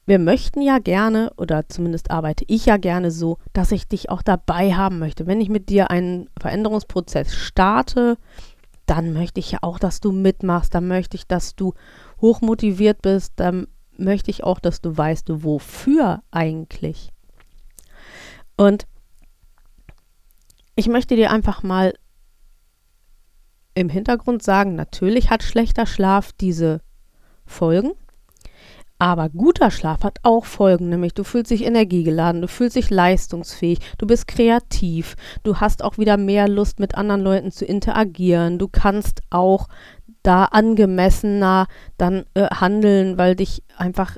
wir 0.07 0.21
möchten 0.21 0.62
ja 0.62 0.79
gerne, 0.79 1.33
oder 1.37 1.69
zumindest 1.69 2.12
arbeite 2.12 2.45
ich 2.47 2.66
ja 2.66 2.77
gerne 2.77 3.11
so, 3.11 3.38
dass 3.53 3.73
ich 3.73 3.88
dich 3.88 4.09
auch 4.09 4.23
dabei 4.23 4.75
haben 4.75 5.01
möchte. 5.01 5.27
Wenn 5.27 5.40
ich 5.40 5.49
mit 5.49 5.71
dir 5.71 5.90
einen 5.90 6.31
Veränderungsprozess 6.40 7.35
starte, 7.35 8.16
dann 8.87 9.12
möchte 9.12 9.40
ich 9.40 9.51
ja 9.51 9.59
auch, 9.62 9.81
dass 9.81 9.99
du 9.99 10.12
mitmachst. 10.12 10.73
Dann 10.73 10.87
möchte 10.87 11.16
ich, 11.16 11.27
dass 11.27 11.57
du 11.57 11.75
hochmotiviert 12.21 13.03
bist. 13.03 13.33
Dann 13.35 13.66
möchte 13.97 14.31
ich 14.31 14.45
auch, 14.45 14.61
dass 14.61 14.81
du 14.81 14.97
weißt, 14.97 15.42
wofür 15.42 16.23
eigentlich. 16.31 17.11
Und 18.57 18.87
ich 20.77 20.89
möchte 20.89 21.17
dir 21.17 21.31
einfach 21.31 21.62
mal 21.62 21.95
im 23.75 23.89
Hintergrund 23.89 24.43
sagen, 24.43 24.75
natürlich 24.75 25.31
hat 25.31 25.43
schlechter 25.43 25.87
Schlaf 25.87 26.33
diese 26.33 26.81
Folgen, 27.45 27.93
aber 28.99 29.29
guter 29.29 29.71
Schlaf 29.71 30.05
hat 30.05 30.19
auch 30.23 30.45
Folgen, 30.45 30.89
nämlich 30.89 31.15
du 31.15 31.25
fühlst 31.25 31.51
dich 31.51 31.65
energiegeladen, 31.65 32.43
du 32.43 32.49
fühlst 32.49 32.77
dich 32.77 32.91
leistungsfähig, 32.91 33.79
du 33.99 34.07
bist 34.07 34.29
kreativ, 34.29 35.17
du 35.43 35.57
hast 35.57 35.83
auch 35.83 35.99
wieder 35.99 36.17
mehr 36.17 36.49
Lust 36.49 36.79
mit 36.79 36.95
anderen 36.95 37.21
Leuten 37.23 37.51
zu 37.51 37.65
interagieren, 37.65 38.59
du 38.59 38.69
kannst 38.69 39.21
auch 39.31 39.69
da 40.23 40.45
angemessener 40.45 41.67
dann 41.99 42.25
äh, 42.35 42.47
handeln, 42.47 43.17
weil 43.17 43.37
dich 43.37 43.62
einfach 43.77 44.17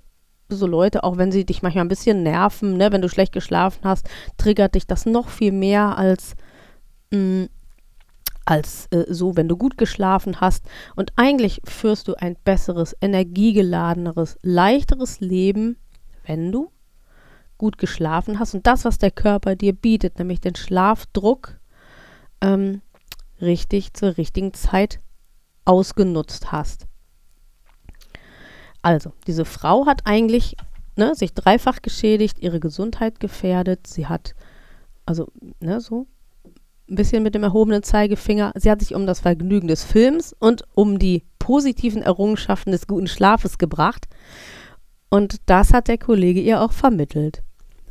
so 0.49 0.67
Leute, 0.67 1.05
auch 1.05 1.19
wenn 1.19 1.31
sie 1.33 1.45
dich 1.45 1.63
manchmal 1.63 1.85
ein 1.85 1.89
bisschen 1.89 2.23
nerven, 2.23 2.77
ne, 2.77 2.91
wenn 2.93 3.03
du 3.03 3.09
schlecht 3.09 3.33
geschlafen 3.33 3.81
hast, 3.85 4.09
triggert 4.39 4.75
dich 4.75 4.87
das 4.87 5.07
noch 5.07 5.29
viel 5.29 5.53
mehr 5.53 5.99
als 5.99 6.35
mm, 7.11 7.45
als 8.45 8.87
äh, 8.93 9.05
so, 9.09 9.37
wenn 9.37 9.49
du 9.49 9.57
gut 9.57 9.77
geschlafen 9.77 10.41
hast. 10.41 10.65
Und 10.97 11.13
eigentlich 11.17 11.61
führst 11.65 12.09
du 12.09 12.15
ein 12.15 12.37
besseres, 12.45 12.97
energiegeladeneres, 13.01 14.39
leichteres 14.43 15.21
Leben, 15.21 15.77
wenn 16.25 16.51
du 16.51 16.71
gut 17.59 17.77
geschlafen 17.77 18.39
hast 18.39 18.55
und 18.55 18.67
das, 18.67 18.85
was 18.85 18.99
der 18.99 19.11
Körper 19.11 19.57
dir 19.57 19.75
bietet, 19.75 20.19
nämlich 20.19 20.41
den 20.41 20.55
Schlafdruck, 20.55 21.59
ähm, 22.41 22.81
richtig 23.41 23.93
zur 23.95 24.17
richtigen 24.17 24.55
Zeit 24.55 25.01
ausgenutzt 25.65 26.53
hast. 26.53 26.87
Also, 28.81 29.13
diese 29.27 29.45
Frau 29.45 29.87
hat 29.87 30.03
eigentlich 30.05 30.57
ne, 30.97 31.15
sich 31.15 31.35
dreifach 31.35 31.83
geschädigt, 31.83 32.39
ihre 32.39 32.61
Gesundheit 32.61 33.21
gefährdet. 33.21 33.87
Sie 33.87 34.07
hat, 34.07 34.35
also, 35.05 35.31
ne, 35.61 35.81
so, 35.81 36.07
ein 36.89 36.95
bisschen 36.95 37.23
mit 37.23 37.35
dem 37.35 37.43
erhobenen 37.43 37.83
Zeigefinger. 37.83 38.53
Sie 38.57 38.71
hat 38.71 38.81
sich 38.81 38.95
um 38.95 39.07
das 39.07 39.21
Vergnügen 39.21 39.69
des 39.69 39.85
Films 39.85 40.35
und 40.39 40.65
um 40.75 40.99
die 40.99 41.25
positiven 41.39 42.03
Errungenschaften 42.03 42.73
des 42.73 42.87
guten 42.87 43.07
Schlafes 43.07 43.59
gebracht. 43.59 44.07
Und 45.11 45.37
das 45.47 45.73
hat 45.73 45.89
der 45.89 45.99
Kollege 45.99 46.41
ihr 46.41 46.61
auch 46.61 46.73
vermittelt. 46.73 47.43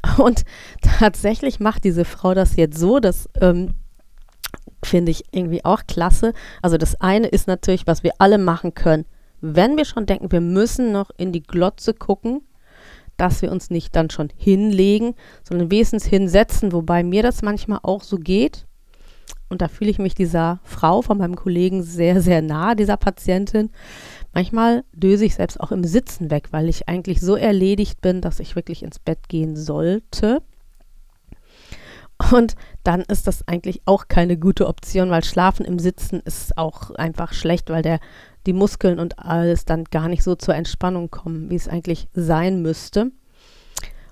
Und 0.17 0.43
tatsächlich 0.81 1.59
macht 1.59 1.83
diese 1.83 2.05
Frau 2.05 2.35
das 2.35 2.55
jetzt 2.55 2.77
so, 2.77 2.99
das 2.99 3.27
ähm, 3.41 3.73
finde 4.83 5.11
ich 5.11 5.23
irgendwie 5.31 5.65
auch 5.65 5.81
klasse. 5.87 6.33
Also 6.61 6.77
das 6.77 7.01
eine 7.01 7.27
ist 7.27 7.47
natürlich, 7.47 7.87
was 7.87 8.03
wir 8.03 8.13
alle 8.19 8.37
machen 8.37 8.75
können, 8.75 9.05
wenn 9.41 9.77
wir 9.77 9.85
schon 9.85 10.05
denken, 10.05 10.31
wir 10.31 10.41
müssen 10.41 10.91
noch 10.91 11.09
in 11.17 11.31
die 11.31 11.43
Glotze 11.43 11.93
gucken, 11.93 12.41
dass 13.17 13.41
wir 13.41 13.51
uns 13.51 13.69
nicht 13.69 13.95
dann 13.95 14.09
schon 14.09 14.29
hinlegen, 14.35 15.15
sondern 15.43 15.71
wenigstens 15.71 16.05
hinsetzen, 16.05 16.71
wobei 16.71 17.03
mir 17.03 17.23
das 17.23 17.41
manchmal 17.41 17.79
auch 17.81 18.03
so 18.03 18.17
geht. 18.17 18.67
Und 19.49 19.61
da 19.61 19.67
fühle 19.67 19.89
ich 19.89 19.99
mich 19.99 20.13
dieser 20.13 20.59
Frau 20.63 21.01
von 21.01 21.17
meinem 21.17 21.35
Kollegen 21.35 21.81
sehr, 21.81 22.21
sehr 22.21 22.41
nah, 22.41 22.75
dieser 22.75 22.97
Patientin. 22.97 23.69
Manchmal 24.33 24.83
döse 24.91 25.25
ich 25.25 25.35
selbst 25.35 25.59
auch 25.59 25.71
im 25.71 25.83
Sitzen 25.83 26.29
weg, 26.29 26.49
weil 26.51 26.67
ich 26.67 26.89
eigentlich 26.89 27.21
so 27.21 27.35
erledigt 27.35 28.01
bin, 28.01 28.21
dass 28.21 28.39
ich 28.39 28.55
wirklich 28.55 28.83
ins 28.83 28.99
Bett 28.99 29.29
gehen 29.29 29.55
sollte. 29.55 30.41
Und 32.31 32.55
dann 32.83 33.01
ist 33.01 33.27
das 33.27 33.47
eigentlich 33.47 33.81
auch 33.85 34.07
keine 34.07 34.37
gute 34.37 34.67
Option, 34.67 35.11
weil 35.11 35.23
Schlafen 35.23 35.65
im 35.65 35.79
Sitzen 35.79 36.19
ist 36.21 36.57
auch 36.57 36.91
einfach 36.91 37.33
schlecht, 37.33 37.69
weil 37.69 37.83
der, 37.83 37.99
die 38.45 38.53
Muskeln 38.53 38.99
und 38.99 39.19
alles 39.19 39.65
dann 39.65 39.85
gar 39.85 40.09
nicht 40.09 40.23
so 40.23 40.35
zur 40.35 40.55
Entspannung 40.55 41.09
kommen, 41.11 41.49
wie 41.49 41.55
es 41.55 41.67
eigentlich 41.67 42.07
sein 42.13 42.61
müsste. 42.61 43.11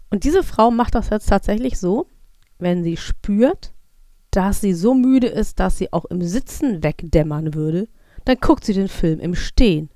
Und 0.10 0.24
diese 0.24 0.44
Frau 0.44 0.72
macht 0.72 0.96
das 0.96 1.10
jetzt 1.10 1.28
tatsächlich 1.28 1.80
so, 1.80 2.08
wenn 2.60 2.84
sie 2.84 2.96
spürt, 2.96 3.74
dass 4.36 4.62
sie 4.62 4.74
so 4.74 4.94
müde 4.94 5.28
ist, 5.28 5.60
dass 5.60 5.78
sie 5.78 5.92
auch 5.94 6.06
im 6.06 6.22
Sitzen 6.22 6.84
wegdämmern 6.84 7.54
würde, 7.54 7.88
dann 8.26 8.38
guckt 8.38 8.66
sie 8.66 8.74
den 8.74 8.88
Film 8.88 9.20
im 9.20 9.36
Stehen. 9.36 9.90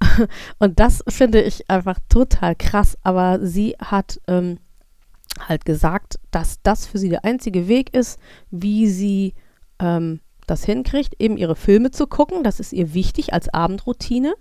Und 0.58 0.78
das 0.78 1.02
finde 1.08 1.42
ich 1.42 1.70
einfach 1.70 1.98
total 2.08 2.54
krass. 2.54 2.98
Aber 3.02 3.44
sie 3.44 3.76
hat 3.78 4.20
ähm, 4.26 4.58
halt 5.48 5.64
gesagt, 5.64 6.18
dass 6.30 6.60
das 6.62 6.86
für 6.86 6.98
sie 6.98 7.08
der 7.08 7.24
einzige 7.24 7.68
Weg 7.68 7.94
ist, 7.94 8.18
wie 8.50 8.88
sie 8.88 9.34
ähm, 9.78 10.20
das 10.46 10.64
hinkriegt, 10.64 11.14
eben 11.18 11.36
ihre 11.36 11.56
Filme 11.56 11.90
zu 11.90 12.06
gucken. 12.06 12.44
Das 12.44 12.60
ist 12.60 12.72
ihr 12.72 12.94
wichtig 12.94 13.32
als 13.32 13.48
Abendroutine. 13.48 14.34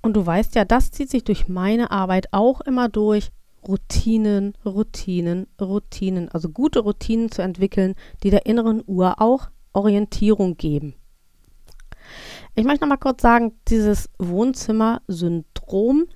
Und 0.00 0.14
du 0.14 0.24
weißt 0.24 0.54
ja, 0.54 0.64
das 0.64 0.90
zieht 0.90 1.10
sich 1.10 1.24
durch 1.24 1.48
meine 1.48 1.90
Arbeit 1.90 2.28
auch 2.32 2.60
immer 2.60 2.88
durch. 2.88 3.30
Routinen, 3.66 4.54
Routinen, 4.64 5.46
Routinen. 5.60 6.28
Also 6.30 6.48
gute 6.48 6.80
Routinen 6.80 7.30
zu 7.30 7.42
entwickeln, 7.42 7.94
die 8.22 8.30
der 8.30 8.46
inneren 8.46 8.82
Uhr 8.86 9.20
auch 9.20 9.48
Orientierung 9.72 10.56
geben. 10.56 10.94
Ich 12.54 12.64
möchte 12.64 12.84
noch 12.84 12.88
mal 12.88 12.96
kurz 12.96 13.22
sagen, 13.22 13.52
dieses 13.68 14.08
Wohnzimmer-Syndrom, 14.18 16.06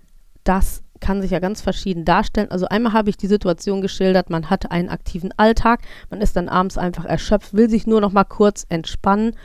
das 0.45 0.83
kann 1.01 1.21
sich 1.21 1.33
ja 1.33 1.41
ganz 1.41 1.61
verschieden 1.61 2.05
darstellen. 2.05 2.51
Also 2.51 2.67
einmal 2.67 2.93
habe 2.93 3.11
ich 3.11 3.17
die 3.17 3.27
Situation 3.27 3.83
geschildert, 3.83 4.31
man 4.31 4.49
hat 4.49 4.71
einen 4.71 4.89
aktiven 4.89 5.33
Alltag, 5.37 5.83
man 6.11 6.21
ist 6.21 6.37
dann 6.37 6.49
abends 6.49 6.79
einfach 6.79 7.05
erschöpft, 7.05 7.55
will 7.55 7.69
sich 7.69 7.87
nur 7.87 8.01
noch 8.01 8.13
mal 8.13 8.25
kurz 8.25 8.65
entspannen 8.69 9.37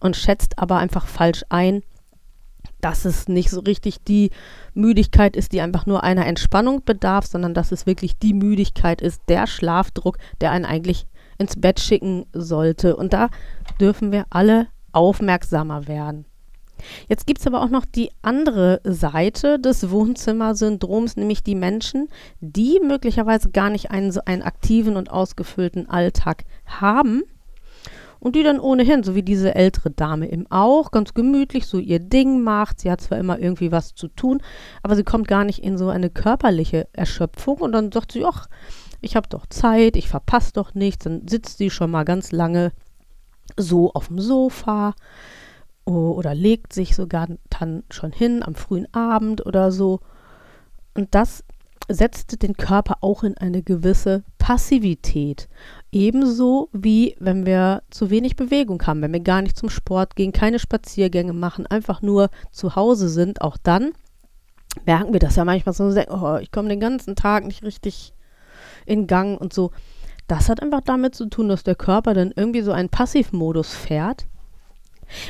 und 0.00 0.16
schätzt 0.16 0.58
aber 0.58 0.76
einfach 0.76 1.06
falsch 1.06 1.44
ein, 1.48 1.82
dass 2.84 3.06
es 3.06 3.28
nicht 3.28 3.48
so 3.48 3.60
richtig 3.60 4.04
die 4.04 4.30
Müdigkeit 4.74 5.36
ist, 5.36 5.52
die 5.52 5.62
einfach 5.62 5.86
nur 5.86 6.04
einer 6.04 6.26
Entspannung 6.26 6.84
bedarf, 6.84 7.26
sondern 7.26 7.54
dass 7.54 7.72
es 7.72 7.86
wirklich 7.86 8.18
die 8.18 8.34
Müdigkeit 8.34 9.00
ist, 9.00 9.22
der 9.28 9.46
Schlafdruck, 9.46 10.18
der 10.42 10.50
einen 10.50 10.66
eigentlich 10.66 11.06
ins 11.38 11.58
Bett 11.58 11.80
schicken 11.80 12.26
sollte. 12.34 12.96
Und 12.96 13.14
da 13.14 13.30
dürfen 13.80 14.12
wir 14.12 14.26
alle 14.28 14.66
aufmerksamer 14.92 15.88
werden. 15.88 16.26
Jetzt 17.08 17.26
gibt 17.26 17.40
es 17.40 17.46
aber 17.46 17.62
auch 17.62 17.70
noch 17.70 17.86
die 17.86 18.10
andere 18.20 18.82
Seite 18.84 19.58
des 19.58 19.90
Wohnzimmersyndroms, 19.90 21.16
nämlich 21.16 21.42
die 21.42 21.54
Menschen, 21.54 22.08
die 22.40 22.80
möglicherweise 22.84 23.50
gar 23.50 23.70
nicht 23.70 23.90
einen 23.92 24.12
so 24.12 24.20
einen 24.26 24.42
aktiven 24.42 24.96
und 24.96 25.10
ausgefüllten 25.10 25.88
Alltag 25.88 26.44
haben 26.66 27.22
und 28.24 28.34
die 28.34 28.42
dann 28.42 28.58
ohnehin, 28.58 29.02
so 29.02 29.14
wie 29.14 29.22
diese 29.22 29.54
ältere 29.54 29.90
Dame 29.90 30.32
eben 30.32 30.50
auch, 30.50 30.90
ganz 30.92 31.12
gemütlich 31.12 31.66
so 31.66 31.78
ihr 31.78 31.98
Ding 31.98 32.42
macht. 32.42 32.80
Sie 32.80 32.90
hat 32.90 33.02
zwar 33.02 33.18
immer 33.18 33.38
irgendwie 33.38 33.70
was 33.70 33.94
zu 33.94 34.08
tun, 34.08 34.40
aber 34.82 34.96
sie 34.96 35.04
kommt 35.04 35.28
gar 35.28 35.44
nicht 35.44 35.58
in 35.62 35.76
so 35.76 35.90
eine 35.90 36.08
körperliche 36.08 36.88
Erschöpfung 36.94 37.58
und 37.58 37.72
dann 37.72 37.92
sagt 37.92 38.12
sie, 38.12 38.24
ach, 38.24 38.48
ich 39.02 39.14
habe 39.14 39.28
doch 39.28 39.44
Zeit, 39.46 39.94
ich 39.94 40.08
verpasse 40.08 40.54
doch 40.54 40.72
nichts. 40.72 41.04
Dann 41.04 41.28
sitzt 41.28 41.58
sie 41.58 41.68
schon 41.68 41.90
mal 41.90 42.04
ganz 42.04 42.32
lange 42.32 42.72
so 43.58 43.92
auf 43.92 44.08
dem 44.08 44.18
Sofa 44.18 44.94
oder 45.84 46.34
legt 46.34 46.72
sich 46.72 46.96
sogar 46.96 47.28
dann 47.50 47.82
schon 47.90 48.10
hin 48.10 48.42
am 48.42 48.54
frühen 48.54 48.88
Abend 48.94 49.44
oder 49.44 49.70
so. 49.70 50.00
Und 50.94 51.14
das 51.14 51.44
setzt 51.88 52.42
den 52.42 52.56
Körper 52.56 52.96
auch 53.02 53.22
in 53.22 53.36
eine 53.36 53.62
gewisse 53.62 54.24
Passivität. 54.38 55.48
Ebenso 55.94 56.70
wie 56.72 57.14
wenn 57.20 57.46
wir 57.46 57.84
zu 57.88 58.10
wenig 58.10 58.34
Bewegung 58.34 58.84
haben, 58.84 59.00
wenn 59.00 59.12
wir 59.12 59.20
gar 59.20 59.42
nicht 59.42 59.56
zum 59.56 59.70
Sport 59.70 60.16
gehen, 60.16 60.32
keine 60.32 60.58
Spaziergänge 60.58 61.32
machen, 61.32 61.68
einfach 61.68 62.02
nur 62.02 62.30
zu 62.50 62.74
Hause 62.74 63.08
sind, 63.08 63.40
auch 63.40 63.56
dann 63.56 63.92
merken 64.84 65.12
wir 65.12 65.20
das 65.20 65.36
ja 65.36 65.44
manchmal 65.44 65.72
so, 65.72 65.84
oh, 65.84 66.38
ich 66.38 66.50
komme 66.50 66.68
den 66.68 66.80
ganzen 66.80 67.14
Tag 67.14 67.46
nicht 67.46 67.62
richtig 67.62 68.12
in 68.86 69.06
Gang 69.06 69.40
und 69.40 69.52
so. 69.52 69.70
Das 70.26 70.48
hat 70.48 70.60
einfach 70.60 70.80
damit 70.80 71.14
zu 71.14 71.26
tun, 71.26 71.48
dass 71.48 71.62
der 71.62 71.76
Körper 71.76 72.12
dann 72.12 72.32
irgendwie 72.34 72.62
so 72.62 72.72
einen 72.72 72.88
Passivmodus 72.88 73.72
fährt 73.72 74.26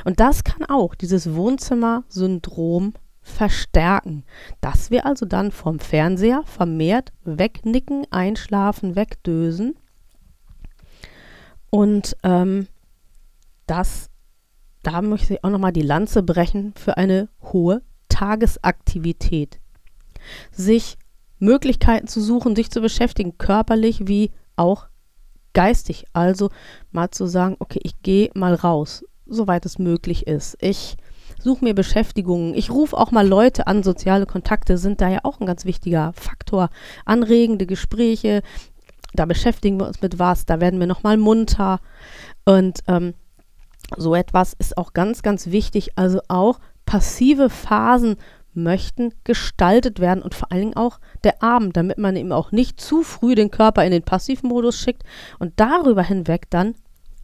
und 0.06 0.18
das 0.18 0.44
kann 0.44 0.64
auch 0.64 0.94
dieses 0.94 1.34
Wohnzimmer-Syndrom 1.34 2.94
verstärken, 3.20 4.24
dass 4.62 4.90
wir 4.90 5.04
also 5.04 5.26
dann 5.26 5.50
vom 5.50 5.78
Fernseher 5.78 6.42
vermehrt 6.46 7.12
wegnicken, 7.24 8.06
einschlafen, 8.10 8.96
wegdösen 8.96 9.74
und 11.74 12.16
ähm, 12.22 12.68
das, 13.66 14.08
da 14.84 15.02
möchte 15.02 15.34
ich 15.34 15.42
auch 15.42 15.50
nochmal 15.50 15.72
die 15.72 15.82
Lanze 15.82 16.22
brechen 16.22 16.72
für 16.76 16.96
eine 16.96 17.28
hohe 17.42 17.82
Tagesaktivität. 18.08 19.58
Sich 20.52 20.96
Möglichkeiten 21.40 22.06
zu 22.06 22.20
suchen, 22.20 22.54
sich 22.54 22.70
zu 22.70 22.80
beschäftigen, 22.80 23.38
körperlich 23.38 24.06
wie 24.06 24.30
auch 24.54 24.86
geistig. 25.52 26.04
Also 26.12 26.50
mal 26.92 27.10
zu 27.10 27.26
sagen, 27.26 27.56
okay, 27.58 27.80
ich 27.82 28.00
gehe 28.02 28.30
mal 28.34 28.54
raus, 28.54 29.04
soweit 29.26 29.66
es 29.66 29.80
möglich 29.80 30.28
ist. 30.28 30.56
Ich 30.60 30.96
suche 31.40 31.64
mir 31.64 31.74
Beschäftigungen. 31.74 32.54
Ich 32.54 32.70
rufe 32.70 32.96
auch 32.96 33.10
mal 33.10 33.26
Leute 33.26 33.66
an. 33.66 33.82
Soziale 33.82 34.26
Kontakte 34.26 34.78
sind 34.78 35.00
da 35.00 35.08
ja 35.08 35.18
auch 35.24 35.40
ein 35.40 35.46
ganz 35.46 35.64
wichtiger 35.64 36.12
Faktor. 36.12 36.70
Anregende 37.04 37.66
Gespräche, 37.66 38.42
da 39.14 39.26
beschäftigen 39.26 39.78
wir 39.78 39.86
uns 39.86 40.02
mit 40.02 40.18
was, 40.18 40.46
da 40.46 40.60
werden 40.60 40.80
wir 40.80 40.86
nochmal 40.86 41.16
munter. 41.16 41.80
Und 42.44 42.80
ähm, 42.88 43.14
so 43.96 44.14
etwas 44.14 44.54
ist 44.54 44.76
auch 44.76 44.92
ganz, 44.92 45.22
ganz 45.22 45.48
wichtig. 45.48 45.96
Also 45.96 46.20
auch 46.28 46.58
passive 46.84 47.50
Phasen 47.50 48.16
möchten 48.54 49.12
gestaltet 49.24 50.00
werden 50.00 50.22
und 50.22 50.34
vor 50.34 50.50
allen 50.52 50.60
Dingen 50.60 50.76
auch 50.76 51.00
der 51.24 51.42
Abend, 51.42 51.76
damit 51.76 51.98
man 51.98 52.16
eben 52.16 52.32
auch 52.32 52.52
nicht 52.52 52.80
zu 52.80 53.02
früh 53.02 53.34
den 53.34 53.50
Körper 53.50 53.84
in 53.84 53.90
den 53.90 54.04
Passivmodus 54.04 54.78
schickt 54.78 55.02
und 55.38 55.52
darüber 55.56 56.02
hinweg 56.02 56.48
dann 56.50 56.74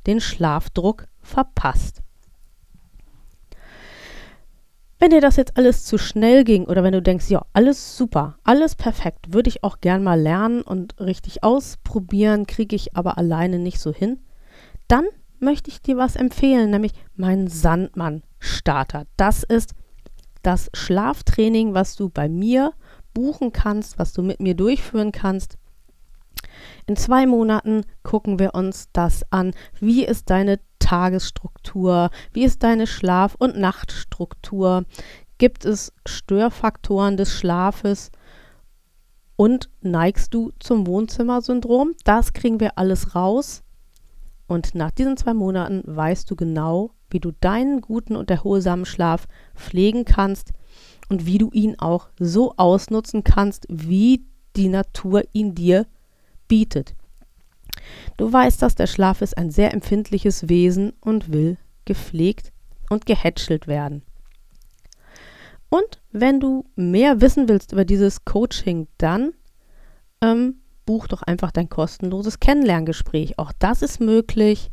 den 0.06 0.20
Schlafdruck 0.20 1.06
verpasst. 1.20 2.02
Wenn 5.02 5.10
dir 5.10 5.22
das 5.22 5.36
jetzt 5.36 5.56
alles 5.56 5.86
zu 5.86 5.96
schnell 5.96 6.44
ging 6.44 6.66
oder 6.66 6.84
wenn 6.84 6.92
du 6.92 7.00
denkst, 7.00 7.30
ja, 7.30 7.46
alles 7.54 7.96
super, 7.96 8.36
alles 8.44 8.74
perfekt, 8.74 9.32
würde 9.32 9.48
ich 9.48 9.64
auch 9.64 9.80
gern 9.80 10.04
mal 10.04 10.20
lernen 10.20 10.60
und 10.60 11.00
richtig 11.00 11.42
ausprobieren, 11.42 12.46
kriege 12.46 12.76
ich 12.76 12.94
aber 12.94 13.16
alleine 13.16 13.58
nicht 13.58 13.80
so 13.80 13.94
hin, 13.94 14.18
dann 14.88 15.06
möchte 15.38 15.70
ich 15.70 15.80
dir 15.80 15.96
was 15.96 16.16
empfehlen, 16.16 16.68
nämlich 16.68 16.92
meinen 17.14 17.48
Sandmann-Starter. 17.48 19.06
Das 19.16 19.42
ist 19.42 19.72
das 20.42 20.68
Schlaftraining, 20.74 21.72
was 21.72 21.96
du 21.96 22.10
bei 22.10 22.28
mir 22.28 22.74
buchen 23.14 23.52
kannst, 23.52 23.98
was 23.98 24.12
du 24.12 24.20
mit 24.20 24.40
mir 24.40 24.54
durchführen 24.54 25.12
kannst. 25.12 25.56
In 26.90 26.96
zwei 26.96 27.24
Monaten 27.24 27.82
gucken 28.02 28.40
wir 28.40 28.52
uns 28.52 28.88
das 28.92 29.24
an. 29.30 29.54
Wie 29.78 30.04
ist 30.04 30.28
deine 30.28 30.58
Tagesstruktur? 30.80 32.10
Wie 32.32 32.42
ist 32.42 32.64
deine 32.64 32.88
Schlaf- 32.88 33.36
und 33.38 33.56
Nachtstruktur? 33.56 34.84
Gibt 35.38 35.64
es 35.64 35.92
Störfaktoren 36.04 37.16
des 37.16 37.32
Schlafes? 37.32 38.10
Und 39.36 39.70
neigst 39.82 40.34
du 40.34 40.50
zum 40.58 40.84
Wohnzimmersyndrom? 40.88 41.92
Das 42.02 42.32
kriegen 42.32 42.58
wir 42.58 42.76
alles 42.76 43.14
raus. 43.14 43.62
Und 44.48 44.74
nach 44.74 44.90
diesen 44.90 45.16
zwei 45.16 45.32
Monaten 45.32 45.84
weißt 45.86 46.28
du 46.28 46.34
genau, 46.34 46.90
wie 47.08 47.20
du 47.20 47.30
deinen 47.30 47.82
guten 47.82 48.16
und 48.16 48.32
erholsamen 48.32 48.84
Schlaf 48.84 49.28
pflegen 49.54 50.04
kannst 50.04 50.50
und 51.08 51.24
wie 51.24 51.38
du 51.38 51.52
ihn 51.52 51.78
auch 51.78 52.08
so 52.18 52.54
ausnutzen 52.56 53.22
kannst, 53.22 53.64
wie 53.68 54.26
die 54.56 54.68
Natur 54.68 55.22
ihn 55.32 55.54
dir 55.54 55.86
bietet. 56.50 56.94
Du 58.16 58.30
weißt, 58.30 58.60
dass 58.60 58.74
der 58.74 58.88
Schlaf 58.88 59.22
ist 59.22 59.38
ein 59.38 59.50
sehr 59.50 59.72
empfindliches 59.72 60.48
Wesen 60.48 60.92
und 61.00 61.32
will 61.32 61.56
gepflegt 61.84 62.52
und 62.90 63.06
gehätschelt 63.06 63.66
werden. 63.66 64.02
Und 65.70 66.02
wenn 66.10 66.40
du 66.40 66.66
mehr 66.74 67.20
wissen 67.20 67.48
willst 67.48 67.72
über 67.72 67.84
dieses 67.84 68.24
Coaching, 68.24 68.88
dann 68.98 69.32
ähm, 70.20 70.56
buch 70.84 71.06
doch 71.06 71.22
einfach 71.22 71.52
dein 71.52 71.68
kostenloses 71.68 72.40
Kennenlerngespräch. 72.40 73.38
Auch 73.38 73.52
das 73.58 73.80
ist 73.80 74.00
möglich 74.00 74.72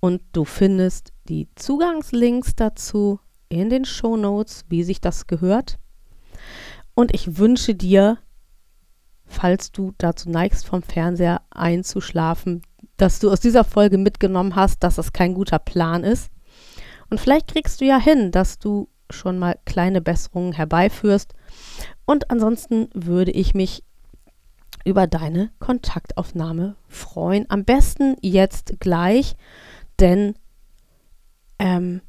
und 0.00 0.20
du 0.32 0.44
findest 0.44 1.12
die 1.28 1.48
Zugangslinks 1.54 2.54
dazu 2.54 3.18
in 3.48 3.70
den 3.70 3.86
Show 3.86 4.18
Notes, 4.18 4.66
wie 4.68 4.84
sich 4.84 5.00
das 5.00 5.26
gehört. 5.26 5.78
Und 6.94 7.14
ich 7.14 7.38
wünsche 7.38 7.74
dir 7.74 8.18
falls 9.26 9.72
du 9.72 9.92
dazu 9.98 10.30
neigst, 10.30 10.66
vom 10.66 10.82
Fernseher 10.82 11.42
einzuschlafen, 11.50 12.62
dass 12.96 13.18
du 13.18 13.30
aus 13.30 13.40
dieser 13.40 13.64
Folge 13.64 13.98
mitgenommen 13.98 14.56
hast, 14.56 14.82
dass 14.82 14.96
das 14.96 15.12
kein 15.12 15.34
guter 15.34 15.58
Plan 15.58 16.04
ist. 16.04 16.30
Und 17.10 17.20
vielleicht 17.20 17.48
kriegst 17.48 17.80
du 17.80 17.84
ja 17.84 17.98
hin, 17.98 18.30
dass 18.30 18.58
du 18.58 18.88
schon 19.10 19.38
mal 19.38 19.58
kleine 19.64 20.00
Besserungen 20.00 20.52
herbeiführst. 20.52 21.34
Und 22.04 22.30
ansonsten 22.30 22.88
würde 22.94 23.30
ich 23.30 23.54
mich 23.54 23.84
über 24.84 25.06
deine 25.06 25.50
Kontaktaufnahme 25.58 26.76
freuen. 26.88 27.46
Am 27.48 27.64
besten 27.64 28.16
jetzt 28.22 28.78
gleich, 28.78 29.34
denn 29.98 30.34
ähm, 31.58 32.00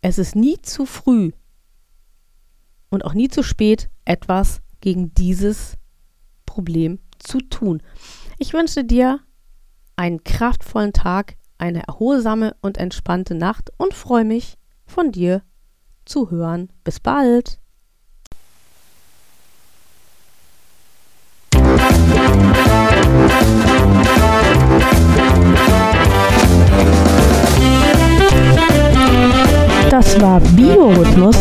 es 0.00 0.18
ist 0.18 0.34
nie 0.34 0.60
zu 0.60 0.86
früh 0.86 1.32
und 2.90 3.04
auch 3.04 3.14
nie 3.14 3.28
zu 3.28 3.42
spät, 3.42 3.88
etwas 4.04 4.62
gegen 4.80 5.14
dieses 5.14 5.76
Problem 6.46 6.98
zu 7.18 7.38
tun. 7.40 7.82
Ich 8.38 8.52
wünsche 8.52 8.84
dir 8.84 9.20
einen 9.96 10.24
kraftvollen 10.24 10.92
Tag, 10.92 11.36
eine 11.58 11.86
erholsame 11.86 12.56
und 12.60 12.78
entspannte 12.78 13.34
Nacht 13.34 13.70
und 13.76 13.94
freue 13.94 14.24
mich, 14.24 14.58
von 14.86 15.12
dir 15.12 15.42
zu 16.04 16.30
hören. 16.30 16.70
Bis 16.82 17.00
bald! 17.00 17.58
Das 29.90 30.20
war 30.20 30.40
Biorhythmus, 30.40 31.36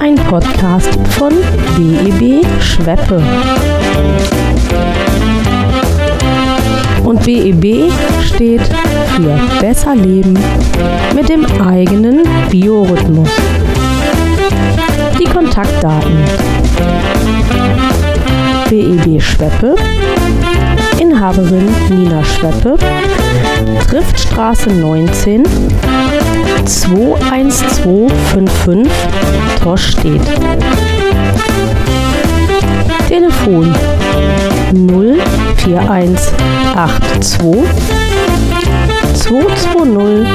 ein 0.00 0.16
Podcast 0.16 0.98
von 1.10 1.32
BEB 1.76 2.44
Schweppe. 2.60 3.22
BEB 7.24 7.90
steht 8.24 8.62
für 9.14 9.38
Besser 9.60 9.94
Leben 9.94 10.36
mit 11.14 11.28
dem 11.28 11.46
eigenen 11.64 12.24
Biorhythmus. 12.50 13.28
Die 15.20 15.24
Kontaktdaten. 15.24 16.16
BEB 18.68 19.22
Schweppe, 19.22 19.76
Inhaberin 20.98 21.68
Nina 21.90 22.24
Schweppe, 22.24 22.76
Triftstraße 23.86 24.70
19, 24.70 25.44
21255, 26.64 28.90
Torstedt. 29.62 30.22
Telefon 33.06 33.72
04182 34.72 37.62
220 39.14 40.26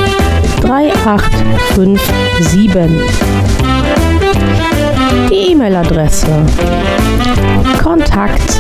3857. 0.61 2.89
Die 5.29 5.51
E-Mail-Adresse. 5.51 6.27
Kontakt 7.83 8.57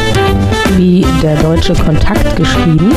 wie 0.77 1.05
der 1.21 1.35
deutsche 1.37 1.73
Kontakt 1.73 2.35
geschrieben. 2.35 2.91